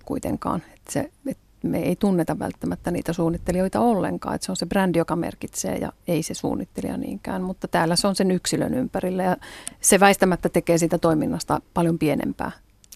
kuitenkaan. 0.04 0.62
Et 0.74 0.82
se, 0.90 1.10
et 1.26 1.38
me 1.64 1.78
ei 1.78 1.96
tunneta 1.96 2.38
välttämättä 2.38 2.90
niitä 2.90 3.12
suunnittelijoita 3.12 3.80
ollenkaan, 3.80 4.34
että 4.34 4.44
se 4.44 4.52
on 4.52 4.56
se 4.56 4.66
brändi, 4.66 4.98
joka 4.98 5.16
merkitsee 5.16 5.76
ja 5.76 5.92
ei 6.08 6.22
se 6.22 6.34
suunnittelija 6.34 6.96
niinkään, 6.96 7.42
mutta 7.42 7.68
täällä 7.68 7.96
se 7.96 8.08
on 8.08 8.14
sen 8.14 8.30
yksilön 8.30 8.74
ympärillä 8.74 9.22
ja 9.22 9.36
se 9.80 10.00
väistämättä 10.00 10.48
tekee 10.48 10.78
siitä 10.78 10.98
toiminnasta 10.98 11.60
paljon 11.74 11.98
pienempää. 11.98 12.52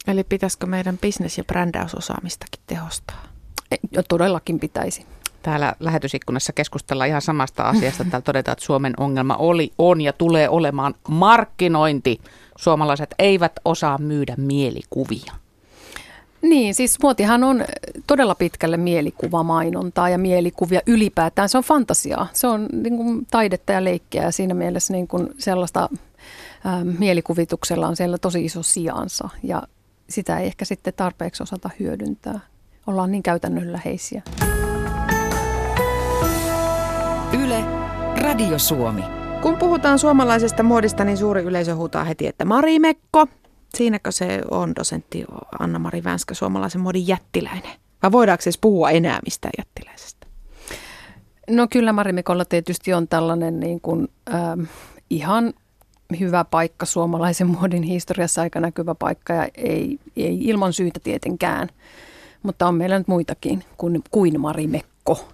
Eli 0.07 0.25
pitäisikö 0.25 0.67
meidän 0.67 0.99
bisnes- 1.07 1.39
ja 1.39 1.45
brändäysosaamistakin 1.45 2.61
tehostaa? 2.67 3.23
Jo 3.93 4.03
todellakin 4.03 4.61
pitäisi. 4.61 5.07
Täällä 5.43 5.75
lähetysikkunassa 5.81 6.53
keskustellaan 6.53 7.09
ihan 7.09 7.23
samasta 7.23 7.63
asiasta. 7.63 8.05
Täällä 8.05 8.25
todetaan, 8.25 8.53
että 8.53 8.65
Suomen 8.65 8.95
ongelma 8.97 9.37
oli, 9.37 9.73
on 9.79 10.01
ja 10.01 10.13
tulee 10.13 10.49
olemaan 10.49 10.95
markkinointi. 11.09 12.21
Suomalaiset 12.59 13.15
eivät 13.19 13.53
osaa 13.65 13.99
myydä 13.99 14.35
mielikuvia. 14.37 15.33
Niin, 16.43 16.75
siis 16.75 16.99
muotihan 17.03 17.45
on 17.45 17.65
todella 18.07 18.35
pitkälle 18.35 18.77
mielikuvamainontaa 18.77 20.09
ja 20.09 20.19
mielikuvia 20.19 20.81
ylipäätään. 20.87 21.49
Se 21.49 21.59
on 21.59 21.65
fantasiaa, 21.65 22.27
se 22.33 22.47
on 22.47 22.69
niin 22.73 22.97
kuin 22.97 23.27
taidetta 23.31 23.73
ja 23.73 23.85
leikkiä 23.85 24.23
ja 24.23 24.31
siinä 24.33 24.55
mielessä 24.55 24.93
niin 24.93 25.09
kuin 25.09 25.29
sellaista 25.39 25.89
ää, 26.65 26.85
mielikuvituksella 26.85 27.89
on 27.89 27.97
siellä 27.97 28.19
tosi 28.19 28.45
iso 28.45 28.63
sijansa 28.63 29.29
ja 29.43 29.63
sitä 30.11 30.39
ei 30.39 30.47
ehkä 30.47 30.65
sitten 30.65 30.95
tarpeeksi 30.97 31.43
osata 31.43 31.71
hyödyntää. 31.81 32.41
Ollaan 32.87 33.11
niin 33.11 33.23
käytännönläheisiä. 33.23 34.23
Yle, 37.45 37.65
Radio 38.21 38.59
Suomi. 38.59 39.03
Kun 39.43 39.57
puhutaan 39.57 39.99
suomalaisesta 39.99 40.63
muodista, 40.63 41.05
niin 41.05 41.17
suuri 41.17 41.43
yleisö 41.43 41.75
huutaa 41.75 42.05
heti, 42.05 42.27
että 42.27 42.45
Marimekko. 42.45 43.27
Siinäkö 43.77 44.13
se 44.13 44.41
on 44.51 44.75
dosentti 44.77 45.25
Anna-Mari 45.59 46.05
Vänskä 46.05 46.35
suomalaisen 46.35 46.81
muodin 46.81 47.09
jättiläinen? 47.09 47.79
Vai 48.03 48.13
voidaanko 48.13 48.43
siis 48.43 48.59
puhua 48.59 48.91
enää 48.91 49.21
mistään 49.25 49.53
jättiläisestä? 49.59 50.27
No 51.51 51.69
kyllä 51.71 51.93
Marimekolla 51.93 52.45
tietysti 52.45 52.95
on 52.95 53.09
tällainen 53.09 53.61
niin 53.61 53.81
kuin, 53.81 54.09
äh, 54.35 54.69
ihan 55.11 55.55
hyvä 56.21 56.45
paikka 56.45 56.87
suomalaisen 56.87 57.47
muodin 57.47 57.83
historiassa, 57.83 58.43
aika 58.43 58.61
näkyvä 58.61 58.95
paikka 58.95 59.33
ja 59.33 59.49
ei, 59.55 59.99
ei 60.17 60.39
ilman 60.41 60.73
syytä 60.73 61.01
tietenkään. 61.01 61.69
Mutta 62.43 62.69
on 62.69 62.75
meillä 62.75 62.99
nyt 62.99 63.09
muitakin 63.09 63.65
kuin, 63.77 64.03
kuin 64.11 64.41
Marimekko. 64.41 65.29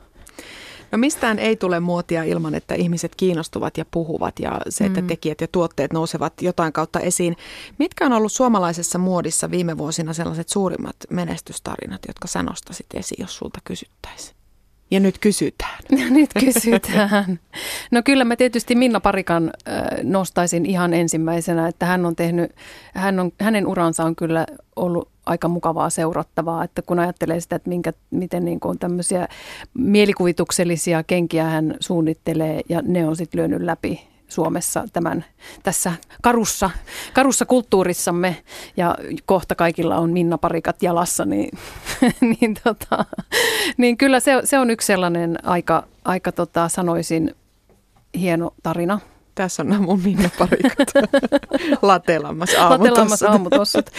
No 0.94 0.98
mistään 0.98 1.38
ei 1.38 1.56
tule 1.56 1.80
muotia 1.80 2.22
ilman, 2.24 2.54
että 2.54 2.74
ihmiset 2.74 3.12
kiinnostuvat 3.16 3.78
ja 3.78 3.84
puhuvat 3.90 4.38
ja 4.38 4.60
se, 4.68 4.84
että 4.84 5.00
mm. 5.00 5.06
tekijät 5.06 5.40
ja 5.40 5.48
tuotteet 5.52 5.92
nousevat 5.92 6.32
jotain 6.42 6.72
kautta 6.72 7.00
esiin. 7.00 7.36
Mitkä 7.78 8.06
on 8.06 8.12
ollut 8.12 8.32
suomalaisessa 8.32 8.98
muodissa 8.98 9.50
viime 9.50 9.78
vuosina 9.78 10.12
sellaiset 10.12 10.48
suurimmat 10.48 10.96
menestystarinat, 11.10 12.00
jotka 12.08 12.28
sä 12.28 12.42
nostasit 12.42 12.86
esiin, 12.94 13.22
jos 13.22 13.36
sulta 13.36 13.58
kysyttäisiin? 13.64 14.36
Ja 14.90 15.00
nyt 15.00 15.18
kysytään. 15.18 15.78
nyt 16.10 16.30
kysytään. 16.40 17.40
No 17.90 18.02
kyllä 18.04 18.24
mä 18.24 18.36
tietysti 18.36 18.74
Minna 18.74 19.00
Parikan 19.00 19.52
nostaisin 20.02 20.66
ihan 20.66 20.94
ensimmäisenä, 20.94 21.68
että 21.68 21.86
hän 21.86 22.06
on 22.06 22.16
tehnyt, 22.16 22.52
hän 22.94 23.20
on, 23.20 23.32
hänen 23.40 23.66
uransa 23.66 24.04
on 24.04 24.16
kyllä 24.16 24.46
ollut 24.76 25.13
aika 25.26 25.48
mukavaa 25.48 25.90
seurattavaa, 25.90 26.64
että 26.64 26.82
kun 26.82 26.98
ajattelee 26.98 27.40
sitä, 27.40 27.56
että 27.56 27.68
minkä, 27.68 27.92
miten 28.10 28.44
niin 28.44 28.60
kuin 28.60 28.78
tämmöisiä 28.78 29.28
mielikuvituksellisia 29.74 31.02
kenkiä 31.02 31.44
hän 31.44 31.74
suunnittelee 31.80 32.60
ja 32.68 32.82
ne 32.82 33.08
on 33.08 33.16
sitten 33.16 33.38
lyönyt 33.38 33.62
läpi 33.62 34.08
Suomessa 34.28 34.84
tämän 34.92 35.24
tässä 35.62 35.92
karussa, 36.22 36.70
karussa 37.12 37.46
kulttuurissamme 37.46 38.36
ja 38.76 38.96
kohta 39.26 39.54
kaikilla 39.54 39.96
on 39.96 40.10
Minna 40.10 40.38
Parikat 40.38 40.82
jalassa, 40.82 41.24
niin, 41.24 41.58
niin, 42.40 42.54
tota, 42.64 43.04
niin 43.76 43.96
kyllä 43.96 44.20
se, 44.20 44.40
se 44.44 44.58
on 44.58 44.70
yksi 44.70 44.86
sellainen 44.86 45.38
aika, 45.46 45.84
aika 46.04 46.32
tota, 46.32 46.68
sanoisin 46.68 47.34
hieno 48.14 48.54
tarina. 48.62 49.00
Tässä 49.34 49.62
on 49.62 49.68
nämä 49.68 49.80
mun 49.80 50.00
Minna 50.00 50.30
Parikat. 50.38 51.08
Latelammas 51.82 52.54
aamutossut. 52.58 53.28
aamutossut. 53.28 53.90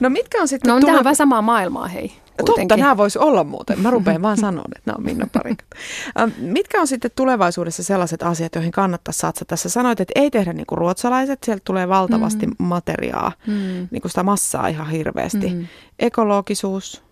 No 0.00 0.10
mitkä 0.10 0.40
on 0.40 0.48
sitten... 0.48 0.68
No 0.68 0.74
on 0.74 0.80
tullut... 0.80 1.04
vähän 1.04 1.16
samaa 1.16 1.42
maailmaa, 1.42 1.86
hei. 1.86 2.08
Kuitenkin. 2.08 2.68
Totta, 2.68 2.76
nämä 2.76 2.96
voisi 2.96 3.18
olla 3.18 3.44
muuten. 3.44 3.80
Mä 3.80 3.90
rupean 3.90 4.22
vaan 4.22 4.36
sanoa, 4.36 4.64
että 4.76 4.82
nämä 4.86 4.96
on 4.96 5.04
Minna 5.04 5.26
Parikat. 5.32 5.66
Mitkä 6.38 6.80
on 6.80 6.86
sitten 6.86 7.10
tulevaisuudessa 7.16 7.82
sellaiset 7.82 8.22
asiat, 8.22 8.54
joihin 8.54 8.72
kannattaisi 8.72 9.18
satsata? 9.18 9.48
Tässä 9.48 9.68
sanoit, 9.68 10.00
että 10.00 10.12
ei 10.14 10.30
tehdä 10.30 10.52
niin 10.52 10.66
kuin 10.66 10.78
ruotsalaiset, 10.78 11.42
sieltä 11.44 11.62
tulee 11.64 11.88
valtavasti 11.88 12.46
mm. 12.46 12.54
materiaa, 12.58 13.32
mm. 13.46 13.88
niin 13.90 14.02
kuin 14.02 14.10
sitä 14.10 14.22
massaa 14.22 14.68
ihan 14.68 14.90
hirveästi. 14.90 15.50
Mm. 15.50 15.66
Ekologisuus, 15.98 17.02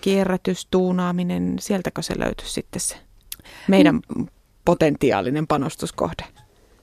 kierrätys, 0.00 0.66
tuunaaminen, 0.70 1.56
sieltäkö 1.60 2.02
se 2.02 2.14
löytyisi 2.18 2.52
sitten 2.52 2.80
se 2.80 2.96
meidän 3.68 4.00
mm. 4.16 4.26
potentiaalinen 4.64 5.46
panostuskohde? 5.46 6.24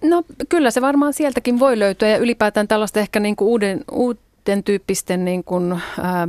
No 0.03 0.23
kyllä 0.49 0.71
se 0.71 0.81
varmaan 0.81 1.13
sieltäkin 1.13 1.59
voi 1.59 1.79
löytyä 1.79 2.07
ja 2.07 2.17
ylipäätään 2.17 2.67
tällaista 2.67 2.99
ehkä 2.99 3.19
niin 3.19 3.35
kuin 3.35 3.47
uuden, 3.47 3.83
uuden 3.91 4.63
tyyppisten 4.65 5.25
niin 5.25 5.43
kuin, 5.43 5.71
äh, 5.71 5.81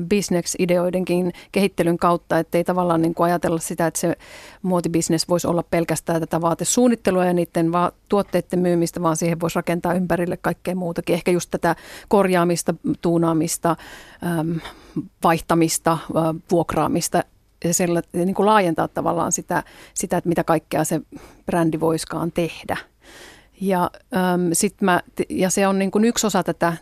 bisneksideoidenkin 0.09 1.33
kehittelyn 1.53 1.99
kautta, 1.99 2.39
ettei 2.39 2.65
tavallaan 2.65 3.03
niin 3.03 3.15
kuin 3.15 3.25
ajatella 3.25 3.59
sitä, 3.59 3.87
että 3.87 4.01
se 4.01 4.17
muotibisnes 4.63 5.29
voisi 5.29 5.47
olla 5.47 5.65
pelkästään 5.71 6.21
tätä 6.21 6.41
vaatesuunnittelua 6.41 7.25
ja 7.25 7.33
niiden 7.33 7.73
va- 7.73 7.93
tuotteiden 8.09 8.59
myymistä, 8.59 9.03
vaan 9.03 9.17
siihen 9.17 9.41
voisi 9.41 9.57
rakentaa 9.57 9.95
ympärille 9.95 10.37
kaikkea 10.37 10.75
muutakin. 10.75 11.15
Ehkä 11.15 11.31
just 11.31 11.51
tätä 11.51 11.77
korjaamista, 12.09 12.75
tuunaamista, 13.03 13.77
vaihtamista, 15.25 15.99
vuokraamista 16.51 17.23
ja 17.65 17.75
sillä, 17.75 18.03
niin 18.13 18.35
kuin 18.35 18.47
laajentaa 18.47 18.89
tavallaan 18.89 19.33
sitä, 19.33 19.63
sitä, 19.95 20.17
että 20.17 20.29
mitä 20.29 20.45
kaikkea 20.45 20.85
se 20.85 21.01
brändi 21.47 21.81
voiskaan 21.81 22.33
tehdä. 22.33 22.77
Ja, 23.61 23.91
ähm, 24.17 24.49
sit 24.53 24.81
mä, 24.81 25.01
ja 25.29 25.51
se 25.51 25.67
on 25.67 25.79
niin 25.79 25.91
kuin 25.91 26.05
yksi 26.05 26.27
osa 26.27 26.43
tätä 26.43 26.77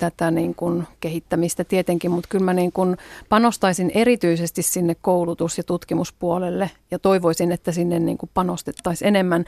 tätä 0.00 0.30
niin 0.30 0.54
kuin 0.54 0.86
kehittämistä 1.00 1.64
tietenkin, 1.64 2.10
mutta 2.10 2.28
kyllä 2.28 2.44
mä 2.44 2.54
niin 2.54 2.72
kuin 2.72 2.96
panostaisin 3.28 3.90
erityisesti 3.94 4.62
sinne 4.62 4.96
koulutus- 5.02 5.58
ja 5.58 5.64
tutkimuspuolelle 5.64 6.70
ja 6.90 6.98
toivoisin, 6.98 7.52
että 7.52 7.72
sinne 7.72 7.98
niin 7.98 8.18
kuin 8.18 8.30
panostettaisiin 8.34 9.08
enemmän 9.08 9.44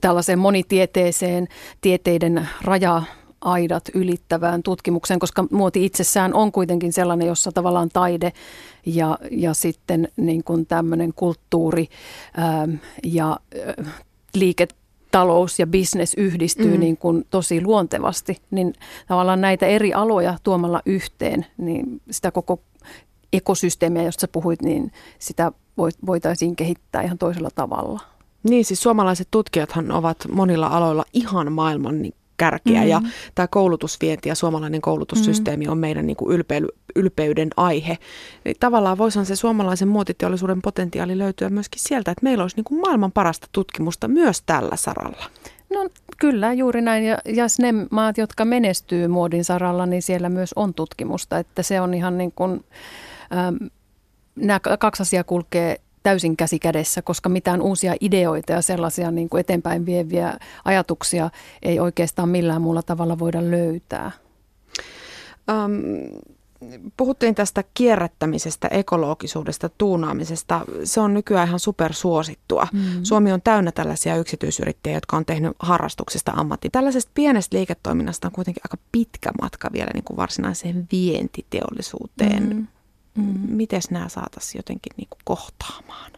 tällaiseen 0.00 0.38
monitieteeseen, 0.38 1.48
tieteiden 1.80 2.48
raja 2.64 3.02
aidat 3.40 3.84
ylittävään 3.94 4.62
tutkimukseen, 4.62 5.20
koska 5.20 5.44
muoti 5.50 5.84
itsessään 5.84 6.34
on 6.34 6.52
kuitenkin 6.52 6.92
sellainen, 6.92 7.26
jossa 7.28 7.52
tavallaan 7.52 7.88
taide 7.92 8.32
ja, 8.86 9.18
ja 9.30 9.54
sitten 9.54 10.08
niin 10.16 10.44
kuin 10.44 10.66
tämmöinen 10.66 11.12
kulttuuri 11.16 11.88
ää, 12.36 12.68
ja 13.04 13.28
ää, 13.28 13.90
liike, 14.34 14.68
talous 15.10 15.58
ja 15.58 15.66
business 15.66 16.14
yhdistyy 16.14 16.74
mm. 16.74 16.80
niin 16.80 16.96
kuin 16.96 17.26
tosi 17.30 17.62
luontevasti, 17.62 18.36
niin 18.50 18.74
tavallaan 19.08 19.40
näitä 19.40 19.66
eri 19.66 19.94
aloja 19.94 20.38
tuomalla 20.42 20.82
yhteen, 20.86 21.46
niin 21.58 22.02
sitä 22.10 22.30
koko 22.30 22.60
ekosysteemiä, 23.32 24.02
josta 24.02 24.20
sä 24.20 24.28
puhuit, 24.28 24.62
niin 24.62 24.92
sitä 25.18 25.52
voitaisiin 26.06 26.56
kehittää 26.56 27.02
ihan 27.02 27.18
toisella 27.18 27.50
tavalla. 27.54 28.00
Niin, 28.42 28.64
siis 28.64 28.82
suomalaiset 28.82 29.28
tutkijathan 29.30 29.92
ovat 29.92 30.16
monilla 30.32 30.66
aloilla 30.66 31.04
ihan 31.12 31.52
maailman 31.52 32.02
kärkeä 32.40 32.74
mm-hmm. 32.74 32.90
ja 32.90 33.02
tämä 33.34 33.48
koulutusvienti 33.48 34.28
ja 34.28 34.34
suomalainen 34.34 34.80
koulutussysteemi 34.80 35.64
mm-hmm. 35.64 35.72
on 35.72 35.78
meidän 35.78 36.06
niin 36.06 36.16
kuin 36.16 36.40
ylpe- 36.40 36.78
ylpeyden 36.96 37.50
aihe. 37.56 37.98
Eli 38.44 38.54
tavallaan 38.60 38.98
voisihan 38.98 39.26
se 39.26 39.36
suomalaisen 39.36 39.88
muotiteollisuuden 39.88 40.62
potentiaali 40.62 41.18
löytyä 41.18 41.50
myöskin 41.50 41.80
sieltä, 41.80 42.10
että 42.10 42.24
meillä 42.24 42.44
olisi 42.44 42.56
niin 42.56 42.64
kuin 42.64 42.80
maailman 42.80 43.12
parasta 43.12 43.46
tutkimusta 43.52 44.08
myös 44.08 44.42
tällä 44.42 44.76
saralla. 44.76 45.24
No 45.74 45.88
kyllä, 46.18 46.52
juuri 46.52 46.80
näin. 46.80 47.04
Ja, 47.04 47.18
ja 47.24 47.44
ne 47.58 47.74
maat, 47.90 48.18
jotka 48.18 48.44
menestyy 48.44 49.08
muodin 49.08 49.44
saralla, 49.44 49.86
niin 49.86 50.02
siellä 50.02 50.28
myös 50.28 50.52
on 50.56 50.74
tutkimusta. 50.74 51.38
Että 51.38 51.62
se 51.62 51.80
on 51.80 51.94
ihan 51.94 52.18
niin 52.18 52.32
kuin, 52.32 52.64
ähm, 53.36 53.56
nämä 54.36 54.60
kaksi 54.60 55.02
asiaa 55.02 55.24
kulkee 55.24 55.80
täysin 56.02 56.36
käsi 56.36 56.58
kädessä, 56.58 57.02
koska 57.02 57.28
mitään 57.28 57.62
uusia 57.62 57.94
ideoita 58.00 58.52
ja 58.52 58.62
sellaisia 58.62 59.10
niin 59.10 59.28
kuin 59.28 59.40
eteenpäin 59.40 59.86
vieviä 59.86 60.34
ajatuksia 60.64 61.30
ei 61.62 61.80
oikeastaan 61.80 62.28
millään 62.28 62.62
muulla 62.62 62.82
tavalla 62.82 63.18
voida 63.18 63.50
löytää. 63.50 64.10
Um, 65.50 65.72
puhuttiin 66.96 67.34
tästä 67.34 67.64
kierrättämisestä, 67.74 68.68
ekologisuudesta, 68.68 69.68
tuunaamisesta. 69.68 70.60
Se 70.84 71.00
on 71.00 71.14
nykyään 71.14 71.48
ihan 71.48 71.60
supersuosittua. 71.60 72.68
Mm. 72.72 72.80
Suomi 73.02 73.32
on 73.32 73.42
täynnä 73.42 73.72
tällaisia 73.72 74.16
yksityisyrittäjiä, 74.16 74.96
jotka 74.96 75.16
on 75.16 75.24
tehnyt 75.24 75.52
harrastuksesta 75.58 76.32
ammatti. 76.32 76.70
Tällaisesta 76.70 77.10
pienestä 77.14 77.56
liiketoiminnasta 77.56 78.28
on 78.28 78.32
kuitenkin 78.32 78.62
aika 78.64 78.82
pitkä 78.92 79.30
matka 79.42 79.68
vielä 79.72 79.90
niin 79.94 80.04
kuin 80.04 80.16
varsinaiseen 80.16 80.88
vientiteollisuuteen. 80.92 82.56
Mm. 82.56 82.66
Mm. 83.14 83.38
Miten 83.48 83.80
nämä 83.90 84.08
saataisiin 84.08 84.58
jotenkin 84.58 84.92
niin 84.96 85.08
kuin 85.10 85.20
kohtaamaan? 85.24 86.10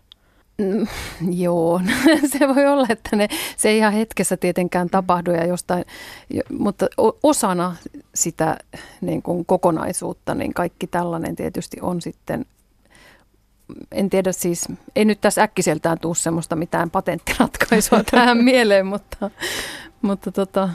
Mm, 0.59 0.87
joo, 1.43 1.81
se 2.39 2.49
voi 2.49 2.67
olla, 2.67 2.87
että 2.89 3.17
ne, 3.17 3.29
se 3.57 3.69
ei 3.69 3.79
ihan 3.79 3.93
hetkessä 3.93 4.37
tietenkään 4.37 4.91
tapahdu 4.91 5.31
ja 5.31 5.47
jostain, 5.47 5.85
mutta 6.59 6.87
osana 7.23 7.77
sitä 8.15 8.59
niin 9.01 9.23
kuin 9.23 9.47
kokonaisuutta, 9.47 10.35
niin 10.35 10.55
kaikki 10.55 10.87
tällainen 10.87 11.37
tietysti 11.37 11.77
on 11.81 12.01
sitten 12.01 12.47
en 13.93 14.11
tiedä 14.11 14.33
siis, 14.33 14.69
ei 14.97 15.05
nyt 15.05 15.21
tässä 15.21 15.43
äkkiseltään 15.43 15.99
tuu 15.99 16.15
semmoista 16.15 16.57
mitään 16.57 16.91
patenttiratkaisua 16.91 18.05
tähän 18.11 18.39
mieleen, 18.39 18.87
mutta, 18.87 19.31
mutta 20.03 20.33
tota, 20.33 20.69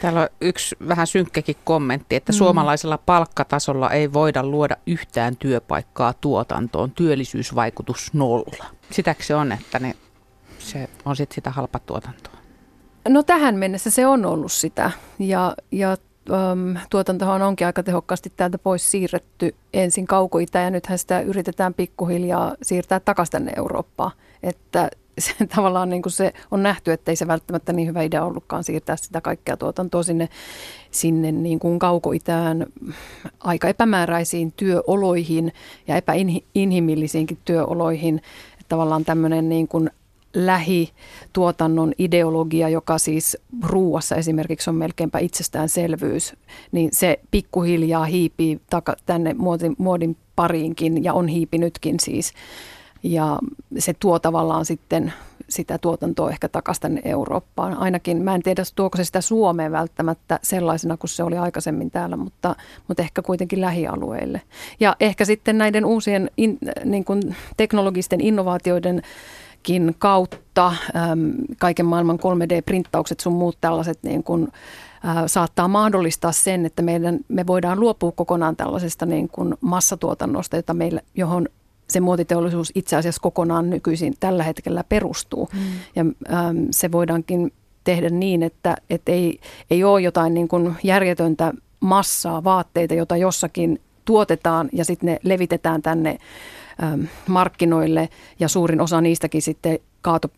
Täällä 0.00 0.20
on 0.20 0.28
yksi 0.40 0.76
vähän 0.88 1.06
synkkäkin 1.06 1.56
kommentti, 1.64 2.16
että 2.16 2.32
mm. 2.32 2.36
suomalaisella 2.36 2.98
palkkatasolla 2.98 3.90
ei 3.90 4.12
voida 4.12 4.46
luoda 4.46 4.76
yhtään 4.86 5.36
työpaikkaa 5.36 6.14
tuotantoon. 6.20 6.90
Työllisyysvaikutus 6.90 8.14
nolla. 8.14 8.64
Sitäkö 8.90 9.22
se 9.22 9.34
on, 9.34 9.52
että 9.52 9.78
ne, 9.78 9.94
se 10.58 10.88
on 11.04 11.16
sitten 11.16 11.34
sitä 11.34 11.50
halpatuotantoa? 11.50 12.34
No 13.08 13.22
tähän 13.22 13.54
mennessä 13.54 13.90
se 13.90 14.06
on 14.06 14.26
ollut 14.26 14.52
sitä 14.52 14.90
ja, 15.18 15.54
ja 15.72 15.96
um, 16.30 16.76
tuotantohan 16.90 17.42
onkin 17.42 17.66
aika 17.66 17.82
tehokkaasti 17.82 18.32
täältä 18.36 18.58
pois 18.58 18.90
siirretty 18.90 19.54
ensin 19.72 20.06
kaukoita 20.06 20.58
ja 20.58 20.70
nythän 20.70 20.98
sitä 20.98 21.20
yritetään 21.20 21.74
pikkuhiljaa 21.74 22.54
siirtää 22.62 23.00
takaisin 23.00 23.32
tänne 23.32 23.52
Eurooppaan. 23.56 24.12
Että 24.42 24.90
se 25.20 25.32
tavallaan 25.56 25.90
niin 25.90 26.02
kuin 26.02 26.12
se 26.12 26.32
on 26.50 26.62
nähty, 26.62 26.92
että 26.92 27.12
ei 27.12 27.16
se 27.16 27.26
välttämättä 27.26 27.72
niin 27.72 27.88
hyvä 27.88 28.02
idea 28.02 28.24
ollutkaan 28.24 28.64
siirtää 28.64 28.96
sitä 28.96 29.20
kaikkea 29.20 29.56
tuotantoa 29.56 30.02
sinne, 30.02 30.28
sinne 30.90 31.32
niin 31.32 31.58
kuin 31.58 31.78
kaukoitään 31.78 32.66
aika 33.40 33.68
epämääräisiin 33.68 34.52
työoloihin 34.52 35.52
ja 35.88 35.96
epäinhimillisiinkin 35.96 37.38
työoloihin. 37.44 38.16
Että 38.52 38.68
tavallaan 38.68 39.04
tämmöinen 39.04 39.48
niin 39.48 39.68
kuin 39.68 39.90
lähituotannon 40.34 41.92
ideologia, 41.98 42.68
joka 42.68 42.98
siis 42.98 43.38
ruuassa 43.62 44.16
esimerkiksi 44.16 44.70
on 44.70 44.76
melkeinpä 44.76 45.18
itsestäänselvyys, 45.18 46.34
niin 46.72 46.88
se 46.92 47.20
pikkuhiljaa 47.30 48.04
hiipii 48.04 48.60
tänne 49.06 49.34
muodin, 49.34 49.74
muodin 49.78 50.16
pariinkin 50.36 51.04
ja 51.04 51.14
on 51.14 51.28
hiipinytkin 51.28 52.00
siis. 52.00 52.32
Ja 53.02 53.38
se 53.78 53.94
tuo 54.00 54.18
tavallaan 54.18 54.64
sitten 54.64 55.12
sitä 55.48 55.78
tuotantoa 55.78 56.30
ehkä 56.30 56.48
takaisin 56.48 57.00
Eurooppaan. 57.04 57.76
Ainakin, 57.76 58.22
mä 58.22 58.34
en 58.34 58.42
tiedä 58.42 58.62
tuoko 58.74 58.96
se 58.96 59.04
sitä 59.04 59.20
Suomeen 59.20 59.72
välttämättä 59.72 60.38
sellaisena 60.42 60.96
kuin 60.96 61.10
se 61.10 61.22
oli 61.22 61.38
aikaisemmin 61.38 61.90
täällä, 61.90 62.16
mutta, 62.16 62.56
mutta 62.88 63.02
ehkä 63.02 63.22
kuitenkin 63.22 63.60
lähialueille. 63.60 64.42
Ja 64.80 64.96
ehkä 65.00 65.24
sitten 65.24 65.58
näiden 65.58 65.84
uusien 65.84 66.30
in, 66.36 66.58
niin 66.84 67.04
kuin 67.04 67.36
teknologisten 67.56 68.20
innovaatioiden 68.20 69.02
kautta 69.98 70.66
äm, 70.66 71.32
kaiken 71.58 71.86
maailman 71.86 72.18
3D-printtaukset 72.18 73.20
sun 73.20 73.32
muut 73.32 73.56
tällaiset 73.60 73.98
niin 74.02 74.22
kuin, 74.22 74.48
saattaa 75.26 75.68
mahdollistaa 75.68 76.32
sen, 76.32 76.66
että 76.66 76.82
meidän, 76.82 77.18
me 77.28 77.46
voidaan 77.46 77.80
luopua 77.80 78.12
kokonaan 78.12 78.56
tällaisesta 78.56 79.06
niin 79.06 79.28
kuin 79.28 79.54
massatuotannosta, 79.60 80.56
jota 80.56 80.74
meillä, 80.74 81.00
johon 81.14 81.48
se 81.90 82.00
muotiteollisuus 82.00 82.72
itse 82.74 82.96
asiassa 82.96 83.20
kokonaan 83.20 83.70
nykyisin 83.70 84.14
tällä 84.20 84.42
hetkellä 84.42 84.84
perustuu. 84.88 85.48
Mm. 85.52 85.60
Ja 85.96 86.02
äm, 86.02 86.66
se 86.70 86.92
voidaankin 86.92 87.52
tehdä 87.84 88.10
niin, 88.10 88.42
että 88.42 88.76
et 88.90 89.02
ei, 89.06 89.40
ei 89.70 89.84
ole 89.84 90.00
jotain 90.00 90.34
niin 90.34 90.48
kuin 90.48 90.74
järjetöntä 90.82 91.52
massaa 91.80 92.44
vaatteita, 92.44 92.94
jota 92.94 93.16
jossakin 93.16 93.80
tuotetaan 94.04 94.68
ja 94.72 94.84
sitten 94.84 95.06
ne 95.06 95.18
levitetään 95.22 95.82
tänne 95.82 96.18
äm, 96.82 97.06
markkinoille 97.26 98.08
ja 98.40 98.48
suurin 98.48 98.80
osa 98.80 99.00
niistäkin 99.00 99.42
sitten 99.42 99.78
kaato, 100.02 100.28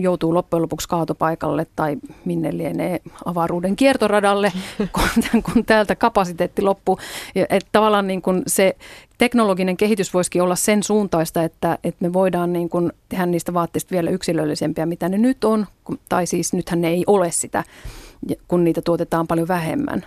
joutuu 0.00 0.34
loppujen 0.34 0.62
lopuksi 0.62 0.88
kaatopaikalle 0.88 1.66
tai 1.76 1.96
minne 2.24 2.56
lienee 2.56 3.00
avaruuden 3.24 3.76
kiertoradalle, 3.76 4.52
kun, 4.94 5.42
kun 5.42 5.64
täältä 5.64 5.96
kapasiteetti 5.96 6.62
loppuu. 6.62 6.98
Että 7.34 7.68
tavallaan 7.72 8.06
niin 8.06 8.22
kuin 8.22 8.42
se 8.46 8.76
teknologinen 9.18 9.76
kehitys 9.76 10.14
voisikin 10.14 10.42
olla 10.42 10.56
sen 10.56 10.82
suuntaista, 10.82 11.42
että, 11.42 11.78
että 11.84 12.04
me 12.04 12.12
voidaan 12.12 12.52
niin 12.52 12.68
kuin 12.68 12.92
tehdä 13.08 13.26
niistä 13.26 13.54
vaatteista 13.54 13.90
vielä 13.90 14.10
yksilöllisempiä, 14.10 14.86
mitä 14.86 15.08
ne 15.08 15.18
nyt 15.18 15.44
on, 15.44 15.66
tai 16.08 16.26
siis 16.26 16.52
nythän 16.52 16.80
ne 16.80 16.88
ei 16.88 17.04
ole 17.06 17.30
sitä, 17.30 17.64
kun 18.48 18.64
niitä 18.64 18.82
tuotetaan 18.82 19.26
paljon 19.26 19.48
vähemmän. 19.48 20.06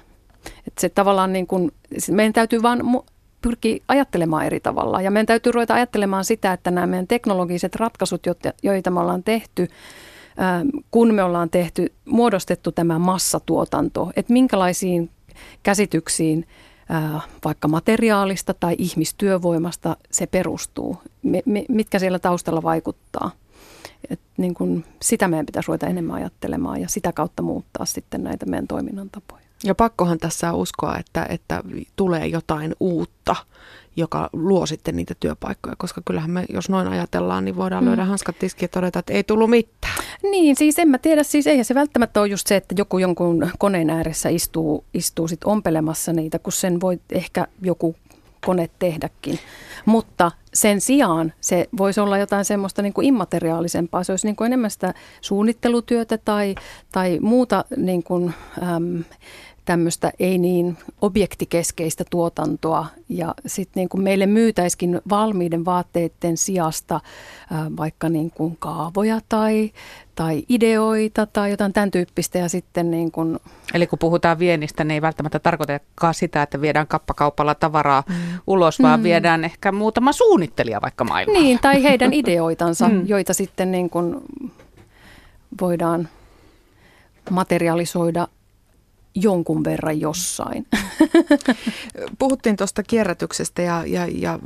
Että 0.67 0.82
se 0.82 0.89
tavallaan 0.89 1.34
niin 1.34 1.48
kuin, 1.48 1.72
meidän 2.12 2.34
täytyy 2.34 2.62
vaan 2.62 3.04
pyrkii 3.41 3.84
ajattelemaan 3.88 4.45
eri 4.45 4.60
tavalla. 4.60 5.02
Ja 5.02 5.12
meidän 5.12 5.26
täytyy 5.26 5.52
ruveta 5.52 5.73
ajattelemaan 5.73 6.26
sitä, 6.26 6.54
että 6.54 6.71
nämä 6.71 6.88
meidän 6.88 7.08
teknologiset 7.08 7.76
ratkaisut, 7.76 8.23
joita 8.63 8.91
me 8.91 9.00
ollaan 9.00 9.23
tehty, 9.23 9.67
kun 10.91 11.13
me 11.13 11.23
ollaan 11.23 11.50
tehty, 11.50 11.93
muodostettu 12.06 12.71
tämä 12.71 13.00
massatuotanto, 13.00 14.12
että 14.15 14.34
minkälaisiin 14.34 15.10
käsityksiin 15.63 16.47
vaikka 17.45 17.67
materiaalista 17.67 18.54
tai 18.54 18.76
ihmistyövoimasta 18.78 19.97
se 20.12 20.28
perustuu, 20.28 20.97
mitkä 21.69 22.00
siellä 22.00 22.19
taustalla 22.19 22.63
vaikuttaa. 22.63 23.32
Et 24.10 24.19
niin 24.38 24.54
kun 24.54 24.86
sitä 25.02 25.28
meidän 25.28 25.45
pitäisi 25.45 25.67
ruveta 25.67 25.88
enemmän 25.88 26.15
ajattelemaan 26.15 26.82
ja 26.82 26.89
sitä 26.89 27.12
kautta 27.12 27.43
muuttaa 27.43 27.86
sitten 27.86 28.23
näitä 28.23 28.45
meidän 28.45 28.67
toiminnan 28.67 29.10
tapoja. 29.10 29.47
Ja 29.63 29.76
pakkohan 29.76 30.17
tässä 30.17 30.54
uskoa, 30.54 30.98
että, 30.98 31.26
että 31.30 31.63
tulee 31.96 32.28
jotain 32.28 32.76
uutta, 32.80 33.36
joka 33.96 34.30
luo 34.34 34.65
sitten 34.65 34.96
niitä 34.96 35.15
työpaikkoja, 35.20 35.76
koska 35.78 36.02
kyllähän 36.06 36.32
me, 36.32 36.46
jos 36.50 36.70
noin 36.70 36.88
ajatellaan, 36.88 37.46
niin 37.46 37.56
voidaan 37.56 37.84
mm. 37.84 37.88
löydä 37.88 38.06
hanskat 38.06 38.39
tiskiä 38.39 38.63
ja 38.63 38.67
todeta, 38.70 39.00
että 39.00 39.13
ei 39.13 39.24
tullut 39.24 39.50
mitään. 39.50 39.93
Niin, 40.24 40.56
siis 40.56 40.80
en 40.80 40.89
mä 40.89 40.98
tiedä, 40.98 41.24
siis 41.24 41.48
eihän 41.48 41.65
se 41.65 41.76
välttämättä 41.76 42.20
ole 42.20 42.28
just 42.28 42.48
se, 42.48 42.56
että 42.56 42.76
joku 42.78 42.98
jonkun 42.98 43.52
koneen 43.60 43.89
ääressä 43.89 44.30
istuu, 44.30 44.84
istuu 44.93 45.28
sit 45.28 45.43
ompelemassa 45.43 46.13
niitä, 46.13 46.39
kun 46.39 46.54
sen 46.54 46.82
voi 46.82 47.00
ehkä 47.12 47.48
joku 47.62 47.96
kone 48.46 48.70
tehdäkin. 48.80 49.39
Mutta 49.86 50.32
sen 50.58 50.82
sijaan 50.82 51.34
se 51.41 51.67
voisi 51.78 52.00
olla 52.00 52.17
jotain 52.17 52.46
semmoista 52.46 52.82
niin 52.82 52.93
kuin 52.93 53.08
immateriaalisempaa. 53.08 54.04
Se 54.04 54.12
olisi 54.12 54.28
niin 54.28 54.36
kuin 54.36 54.46
enemmän 54.46 54.72
sitä 54.72 54.93
suunnittelutyötä 55.22 56.17
tai, 56.17 56.56
tai 56.91 57.20
muuta 57.22 57.65
niin 57.78 58.04
kuin, 58.04 58.34
äm, 58.76 59.04
tämmöistä 59.68 60.12
ei 60.20 60.38
niin 60.38 60.78
objektikeskeistä 61.02 62.04
tuotantoa 62.10 62.86
ja 63.10 63.36
sitten 63.46 63.82
niin 63.82 63.90
kuin 63.90 64.04
meille 64.04 64.26
myytäiskin 64.26 65.02
valmiiden 65.10 65.66
vaatteiden 65.66 66.38
sijasta 66.38 67.00
ää, 67.52 67.72
vaikka 67.78 68.10
niin 68.10 68.32
kuin 68.32 68.58
kaavoja 68.60 69.20
tai, 69.30 69.72
tai 70.16 70.44
ideoita 70.50 71.26
tai 71.26 71.52
jotain 71.52 71.74
tämän 71.74 71.92
tyyppistä 71.92 72.38
ja 72.38 72.50
sitten 72.50 72.92
niin 72.92 73.12
kuin 73.12 73.40
Eli 73.74 73.88
kun 73.88 74.00
puhutaan 74.00 74.40
viennistä, 74.40 74.84
niin 74.84 74.92
ei 74.94 75.02
välttämättä 75.02 75.40
tarkoitakaan 75.40 76.14
sitä, 76.14 76.42
että 76.42 76.62
viedään 76.62 76.88
kappakaupalla 76.88 77.56
tavaraa 77.56 78.04
mm. 78.10 78.16
ulos, 78.48 78.82
vaan 78.82 79.00
mm. 79.00 79.04
viedään 79.04 79.44
ehkä 79.44 79.72
muutama 79.72 80.12
suunnittelija 80.12 80.82
vaikka 80.82 81.04
maailmaan. 81.04 81.44
Niin, 81.44 81.60
tai 81.62 81.84
heidän 81.84 82.14
ideoitansa, 82.22 82.90
mm. 82.90 83.08
joita 83.08 83.34
sitten 83.34 83.72
niin 83.72 83.90
kuin 83.90 84.16
voidaan 85.62 86.10
materialisoida 87.30 88.28
jonkun 89.22 89.64
verran 89.64 90.00
jossain. 90.00 90.68
Puhuttiin 92.20 92.56
tuosta 92.56 92.84
kierrätyksestä 92.84 93.62
ja, 93.62 93.84
ja, 93.86 94.08
ja 94.12 94.40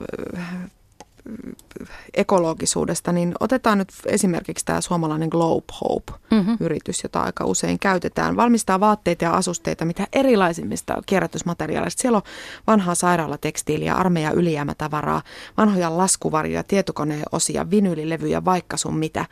ekologisuudesta, 2.14 3.12
niin 3.12 3.34
otetaan 3.40 3.78
nyt 3.78 3.90
esimerkiksi 4.06 4.66
tämä 4.66 4.82
suomalainen 4.82 5.30
Globe 5.32 5.74
Hope-yritys, 5.82 6.98
mm-hmm. 6.98 7.06
jota 7.06 7.22
aika 7.22 7.46
usein 7.46 7.80
käytetään. 7.80 8.36
Valmistaa 8.36 8.80
vaatteita 8.80 9.24
ja 9.24 9.34
asusteita, 9.34 9.86
mitä 9.86 10.08
erilaisimmista 10.14 11.02
kierrätysmateriaaleista. 11.06 12.02
Siellä 12.02 12.18
on 12.18 12.24
vanhaa 12.68 12.96
sairaalatekstiiliä, 12.96 13.96
armeija 13.96 14.32
ylijäämätavaraa, 14.32 15.22
vanhoja 15.58 15.98
laskuvarjoja, 15.98 16.64
tietokoneen 16.64 17.24
osia, 17.32 17.70
vinylilevyjä, 17.70 18.46
vaikka 18.46 18.78
sun 18.78 18.98
mitä. 18.98 19.26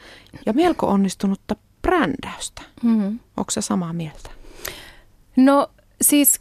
Ja 0.45 0.54
melko 0.54 0.88
onnistunutta 0.88 1.56
brändäystä. 1.82 2.62
Mm-hmm. 2.84 3.19
Onko 3.38 3.52
se 3.52 3.62
samaa 3.62 3.93
mieltä? 3.93 4.38
No 5.35 5.67
siis 6.01 6.39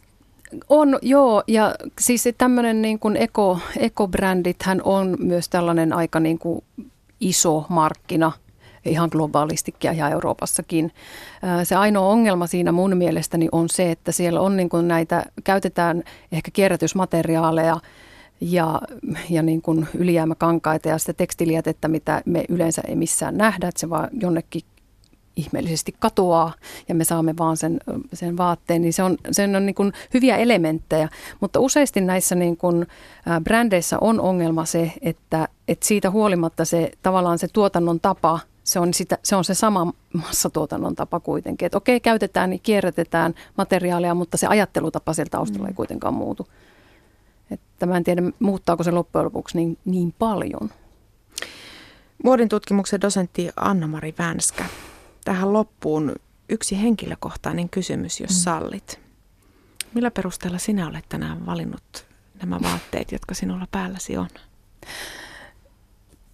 on, 0.69 0.99
joo, 1.01 1.43
ja 1.47 1.75
siis 1.99 2.29
tämmöinen 2.37 2.81
niin 2.81 2.99
kuin 2.99 3.17
eko, 3.17 3.59
ekobrändithän 3.77 4.81
on 4.83 5.17
myös 5.19 5.49
tällainen 5.49 5.93
aika 5.93 6.19
niin 6.19 6.39
kuin 6.39 6.63
iso 7.19 7.65
markkina 7.69 8.31
ihan 8.85 9.09
globaalistikin 9.11 9.97
ja 9.97 10.09
Euroopassakin. 10.09 10.91
Se 11.63 11.75
ainoa 11.75 12.07
ongelma 12.07 12.47
siinä 12.47 12.71
mun 12.71 12.97
mielestäni 12.97 13.49
on 13.51 13.69
se, 13.69 13.91
että 13.91 14.11
siellä 14.11 14.41
on 14.41 14.57
niin 14.57 14.69
kuin 14.69 14.87
näitä, 14.87 15.25
käytetään 15.43 16.03
ehkä 16.31 16.51
kierrätysmateriaaleja 16.51 17.77
ja, 18.41 18.81
ja 19.29 19.41
niin 19.41 19.61
kuin 19.61 19.87
ylijäämäkankaita 19.97 20.89
ja 20.89 20.97
sitä 20.97 21.13
tekstilijätettä, 21.13 21.87
mitä 21.87 22.21
me 22.25 22.45
yleensä 22.49 22.81
ei 22.87 22.95
missään 22.95 23.37
nähdä, 23.37 23.67
että 23.67 23.79
se 23.79 23.89
vaan 23.89 24.09
jonnekin 24.21 24.61
ihmeellisesti 25.35 25.95
katoaa 25.99 26.53
ja 26.89 26.95
me 26.95 27.03
saamme 27.03 27.37
vaan 27.37 27.57
sen, 27.57 27.79
sen 28.13 28.37
vaatteen, 28.37 28.81
niin 28.81 28.93
se 28.93 29.03
on, 29.03 29.17
sen 29.31 29.55
on 29.55 29.65
niin 29.65 29.75
kuin 29.75 29.93
hyviä 30.13 30.37
elementtejä. 30.37 31.09
Mutta 31.39 31.59
useasti 31.59 32.01
näissä 32.01 32.35
niin 32.35 32.57
kuin, 32.57 32.87
brändeissä 33.43 33.97
on 34.01 34.19
ongelma 34.19 34.65
se, 34.65 34.93
että, 35.01 35.47
että 35.67 35.85
siitä 35.85 36.11
huolimatta 36.11 36.65
se 36.65 36.91
tavallaan 37.01 37.39
se 37.39 37.47
tuotannon 37.47 37.99
tapa, 37.99 38.39
se 38.63 38.79
on, 38.79 38.93
sitä, 38.93 39.17
se 39.23 39.35
on 39.35 39.43
se 39.43 39.53
sama 39.53 39.93
massatuotannon 40.13 40.95
tapa 40.95 41.19
kuitenkin. 41.19 41.65
Että 41.65 41.77
okei, 41.77 41.99
käytetään, 41.99 42.49
niin 42.49 42.61
kierrätetään 42.63 43.33
materiaalia, 43.57 44.13
mutta 44.13 44.37
se 44.37 44.47
ajattelutapa 44.47 45.13
sieltä 45.13 45.31
taustalla 45.31 45.63
mm. 45.63 45.67
ei 45.67 45.73
kuitenkaan 45.73 46.13
muutu. 46.13 46.47
Että 47.51 47.85
mä 47.85 47.97
en 47.97 48.03
tiedä, 48.03 48.21
muuttaako 48.39 48.83
se 48.83 48.91
loppujen 48.91 49.25
lopuksi 49.25 49.57
niin, 49.57 49.77
niin 49.85 50.13
paljon. 50.19 50.69
Muodin 52.23 52.49
tutkimuksen 52.49 53.01
dosentti 53.01 53.49
Anna-Mari 53.55 54.13
Vänskä 54.17 54.65
tähän 55.29 55.53
loppuun 55.53 56.15
yksi 56.49 56.81
henkilökohtainen 56.81 57.69
kysymys, 57.69 58.19
jos 58.19 58.29
mm. 58.29 58.35
sallit. 58.35 58.99
Millä 59.93 60.11
perusteella 60.11 60.57
sinä 60.57 60.87
olet 60.87 61.05
tänään 61.09 61.45
valinnut 61.45 62.05
nämä 62.41 62.59
vaatteet, 62.61 63.11
jotka 63.11 63.33
sinulla 63.33 63.67
päälläsi 63.71 64.17
on? 64.17 64.27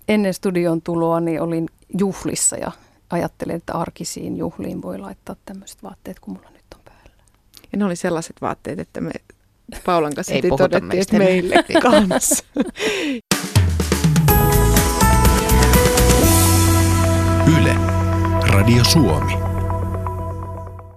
Ennen 0.07 0.33
studion 0.33 0.81
tuloa 0.81 1.19
niin 1.19 1.41
olin 1.41 1.69
juhlissa 1.99 2.57
ja 2.57 2.71
ajattelin, 3.09 3.55
että 3.55 3.73
arkisiin 3.73 4.37
juhliin 4.37 4.81
voi 4.81 4.97
laittaa 4.97 5.35
tämmöiset 5.45 5.83
vaatteet 5.83 6.19
kuin 6.19 6.37
mulla 6.37 6.49
nyt 6.49 6.65
on 6.75 6.81
päällä. 6.85 7.23
Ja 7.71 7.77
ne 7.77 7.85
oli 7.85 7.95
sellaiset 7.95 8.35
vaatteet, 8.41 8.79
että 8.79 9.01
me 9.01 9.11
Paulan 9.85 10.13
kanssa 10.13 10.33
todettiin, 10.57 11.01
että 11.01 11.17
meille 11.17 11.55
kanssa. 11.81 12.43
Yle. 17.59 17.84
Radio 18.55 18.85
Suomi. 18.85 19.54